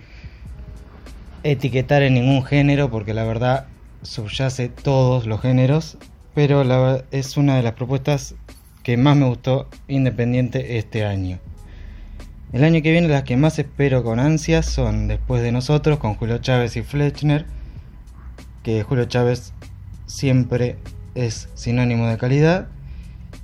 [1.44, 3.68] etiquetar en ningún género porque la verdad
[4.02, 5.96] subyace todos los géneros.
[6.34, 6.62] Pero
[7.10, 8.34] es una de las propuestas
[8.82, 11.38] que más me gustó independiente este año.
[12.52, 16.14] El año que viene las que más espero con ansias son Después de nosotros con
[16.14, 17.46] Julio Chávez y Fletchner,
[18.62, 19.54] que Julio Chávez
[20.04, 20.76] siempre
[21.14, 22.68] es sinónimo de calidad.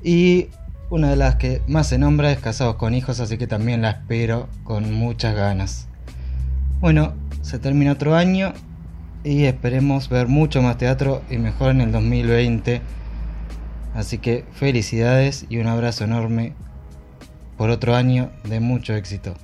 [0.03, 0.49] Y
[0.91, 3.91] una de las que más se nombra es Casados con Hijos, así que también la
[3.91, 5.87] espero con muchas ganas.
[6.81, 8.53] Bueno, se termina otro año
[9.23, 12.83] y esperemos ver mucho más teatro y mejor en el 2020.
[13.95, 16.55] Así que felicidades y un abrazo enorme
[17.57, 19.35] por otro año de mucho éxito.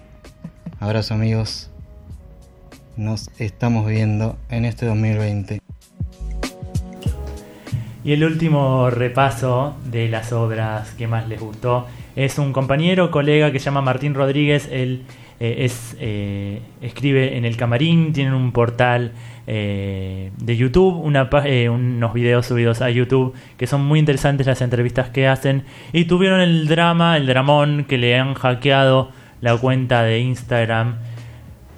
[0.80, 1.70] Abrazo amigos,
[2.97, 5.65] nos estamos viendo en este 2020.
[8.07, 13.50] Y el último repaso de las obras que más les gustó es un compañero, colega
[13.50, 14.68] que se llama Martín Rodríguez.
[14.70, 15.02] Él
[15.40, 19.11] eh, es, eh, escribe en el camarín, tiene un portal
[19.48, 24.62] eh, de YouTube, una, eh, unos videos subidos a YouTube que son muy interesantes las
[24.62, 25.64] entrevistas que hacen.
[25.92, 30.94] Y tuvieron el drama, el dramón, que le han hackeado la cuenta de Instagram.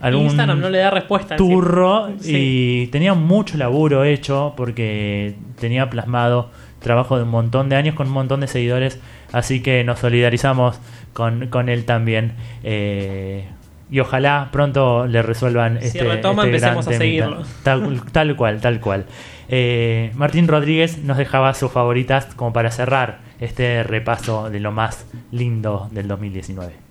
[0.01, 1.37] Algún Instagram no le da respuesta.
[1.37, 7.95] Turro y tenía mucho laburo hecho porque tenía plasmado trabajo de un montón de años
[7.95, 9.01] con un montón de seguidores.
[9.33, 10.81] Así que nos solidarizamos
[11.13, 12.35] con, con él también.
[12.63, 13.47] Eh,
[13.91, 17.43] y ojalá pronto le resuelvan si este, retoma, este empecemos gran a seguirlo.
[17.63, 19.07] Tal, tal cual, tal cual.
[19.49, 25.07] Eh, Martín Rodríguez nos dejaba sus favoritas como para cerrar este repaso de lo más
[25.33, 26.88] lindo del 2019.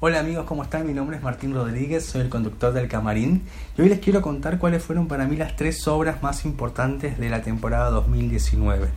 [0.00, 0.86] Hola amigos, ¿cómo están?
[0.86, 3.42] Mi nombre es Martín Rodríguez, soy el conductor del Camarín
[3.76, 7.28] y hoy les quiero contar cuáles fueron para mí las tres obras más importantes de
[7.28, 8.90] la temporada 2019.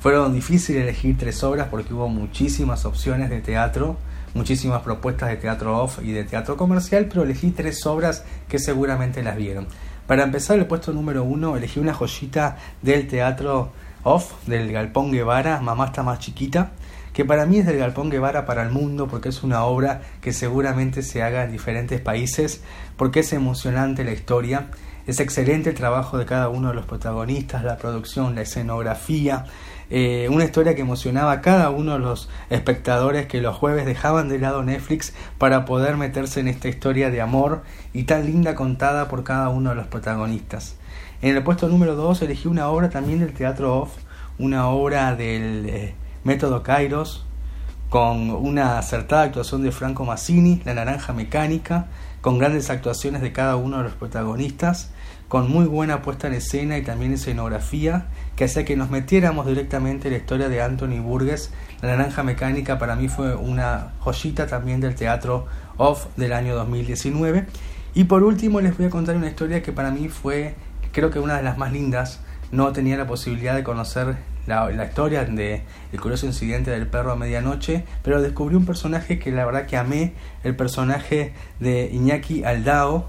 [0.00, 3.96] Fueron difíciles elegir tres obras porque hubo muchísimas opciones de teatro,
[4.34, 9.22] muchísimas propuestas de teatro off y de teatro comercial, pero elegí tres obras que seguramente
[9.22, 9.68] las vieron.
[10.08, 13.70] Para empezar, el puesto número uno, elegí una joyita del teatro
[14.02, 16.72] off, del Galpón Guevara, Mamá está más chiquita,
[17.12, 20.32] que para mí es del Galpón Guevara para el mundo, porque es una obra que
[20.32, 22.62] seguramente se haga en diferentes países,
[22.96, 24.68] porque es emocionante la historia,
[25.06, 29.46] es excelente el trabajo de cada uno de los protagonistas, la producción, la escenografía,
[29.92, 34.28] eh, una historia que emocionaba a cada uno de los espectadores que los jueves dejaban
[34.28, 39.08] de lado Netflix para poder meterse en esta historia de amor y tan linda contada
[39.08, 40.76] por cada uno de los protagonistas.
[41.22, 43.90] En el puesto número 2 elegí una obra también del Teatro Off,
[44.38, 45.94] una obra del eh,
[46.24, 47.24] método Kairos,
[47.88, 51.86] con una acertada actuación de Franco Massini, La Naranja Mecánica,
[52.20, 54.90] con grandes actuaciones de cada uno de los protagonistas,
[55.28, 58.06] con muy buena puesta en escena y también escenografía,
[58.36, 61.50] que hacía que nos metiéramos directamente en la historia de Anthony Burgess.
[61.82, 65.46] La Naranja Mecánica para mí fue una joyita también del teatro
[65.76, 67.46] off del año 2019.
[67.94, 70.54] Y por último les voy a contar una historia que para mí fue
[70.92, 72.20] creo que una de las más lindas.
[72.52, 74.16] No tenía la posibilidad de conocer
[74.50, 79.18] la, la, historia de El curioso incidente del perro a medianoche, pero descubrí un personaje
[79.18, 80.12] que la verdad que amé,
[80.44, 83.08] el personaje de Iñaki Aldao,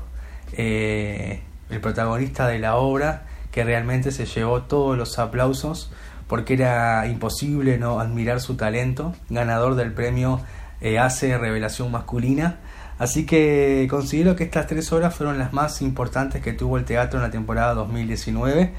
[0.54, 5.92] eh, el protagonista de la obra, que realmente se llevó todos los aplausos
[6.28, 10.39] porque era imposible no admirar su talento, ganador del premio
[10.80, 12.60] eh, ACE Revelación Masculina.
[13.00, 17.20] Así que considero que estas tres horas fueron las más importantes que tuvo el teatro
[17.20, 18.72] en la temporada 2019.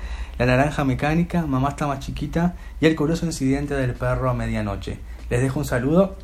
[0.43, 4.99] La naranja mecánica, Mamá está más chiquita y el curioso incidente del perro a medianoche.
[5.31, 6.17] Les dejo un saludo.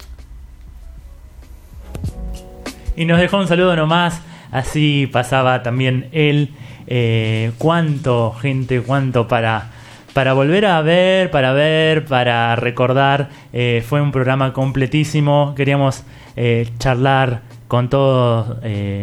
[2.97, 6.53] Y nos dejó un saludo nomás, así pasaba también él.
[6.89, 9.71] Eh, cuánto, gente, cuánto para,
[10.15, 13.29] para volver a ver, para ver, para recordar.
[13.53, 15.55] Eh, fue un programa completísimo.
[15.57, 16.03] Queríamos
[16.35, 18.57] eh, charlar con todos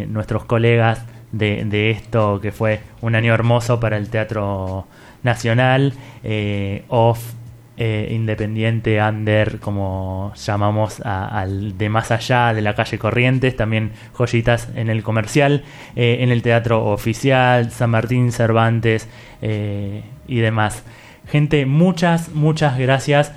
[0.08, 4.86] nuestros colegas de, esto que fue un año hermoso para el Teatro
[5.26, 5.92] Nacional,
[6.24, 7.34] eh, off,
[7.78, 13.92] eh, independiente, under, como llamamos a, al de más allá de la calle Corrientes, también
[14.14, 15.62] joyitas en el comercial,
[15.94, 19.10] eh, en el Teatro Oficial, San Martín, Cervantes
[19.42, 20.84] eh, y demás.
[21.28, 23.32] Gente, muchas, muchas gracias,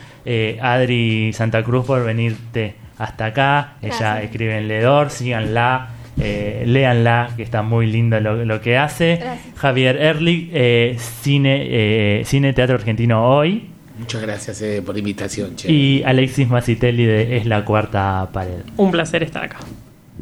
[0.62, 3.74] Adri Santa Cruz, por venirte hasta acá.
[3.82, 4.00] Gracias.
[4.00, 5.99] Ella escribe en Ledor, síganla.
[6.22, 9.18] Eh, léanla, que está muy lindo lo, lo que hace.
[9.22, 9.56] Gracias.
[9.58, 13.70] Javier Erlich, eh, cine, eh, cine Teatro Argentino Hoy.
[13.98, 15.72] Muchas gracias eh, por la invitación, che.
[15.72, 18.62] Y Alexis Macitelli de Es la Cuarta Pared.
[18.78, 19.58] Un placer estar acá.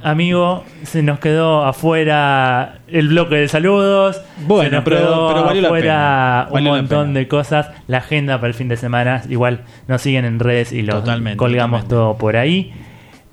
[0.04, 4.22] Amigo, se nos quedó afuera el bloque de saludos.
[4.46, 6.46] Bueno, se nos pero- quedó pero valió la afuera pena.
[6.50, 7.20] un Valió la montón pena.
[7.20, 7.70] de cosas.
[7.88, 9.24] La agenda para el fin de semana.
[9.30, 12.74] Igual nos siguen en redes y lo Totalmente, colgamos todo por ahí.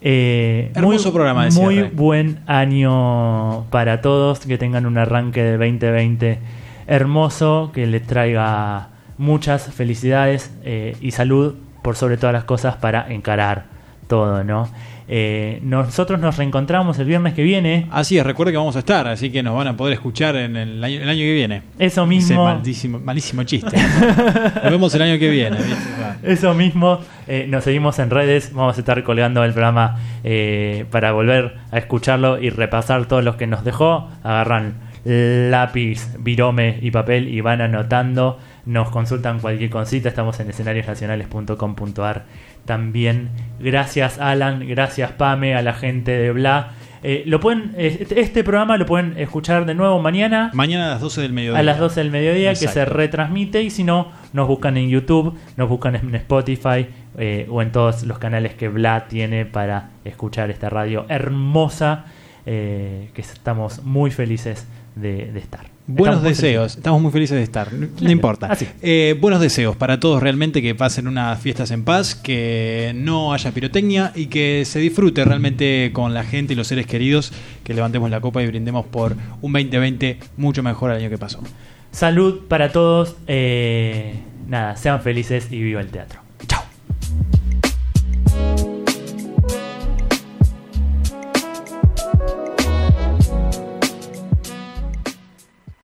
[0.07, 1.91] Eh, Hermoso programa de Muy cierre.
[1.95, 4.41] buen año para todos.
[4.41, 6.39] Que tengan un arranque de 2020
[6.87, 7.71] hermoso.
[7.73, 13.65] Que les traiga muchas felicidades eh, y salud por sobre todas las cosas para encarar
[14.07, 14.69] todo, ¿no?
[15.07, 17.87] Eh, nosotros nos reencontramos el viernes que viene.
[17.91, 20.57] Así es, recuerde que vamos a estar, así que nos van a poder escuchar en
[20.57, 21.63] el año, el año que viene.
[21.79, 22.45] Eso Ese mismo.
[22.45, 23.77] malísimo, malísimo chiste.
[24.63, 25.59] nos vemos el año que viene.
[26.23, 31.13] Eso mismo, eh, nos seguimos en redes, vamos a estar colgando el programa eh, para
[31.13, 34.09] volver a escucharlo y repasar todos los que nos dejó.
[34.23, 38.39] Agarran lápiz, virome y papel y van anotando.
[38.65, 42.25] Nos consultan cualquier cosita, estamos en escenariosnacionales.com.ar
[42.65, 43.31] también.
[43.61, 46.73] Gracias Alan, gracias Pame, a la gente de Bla.
[47.07, 50.51] Eh, lo pueden, eh, este programa lo pueden escuchar de nuevo mañana.
[50.55, 51.61] Mañana a las 12 del mediodía.
[51.61, 55.37] A las 12 del mediodía que se retransmite y si no, nos buscan en YouTube,
[55.59, 56.87] nos buscan en Spotify
[57.19, 62.07] eh, o en todos los canales que Bla tiene para escuchar esta radio hermosa
[62.47, 65.74] eh, que estamos muy felices de, de estar.
[65.87, 68.57] Buenos Estamos deseos, estamos muy felices de estar, no, importa.
[68.81, 73.53] Eh, buenos deseos para todos realmente que pasen unas fiestas en paz, que no haya
[73.53, 78.09] pirotecnia y que se disfrute realmente con la gente y los seres queridos, que levantemos
[78.09, 81.41] la copa y brindemos por un 2020 mucho mejor al año que pasó.
[81.93, 83.17] Salud para todos.
[83.27, 84.15] eh,
[84.49, 86.24] nada, sean felices y viva el teatro.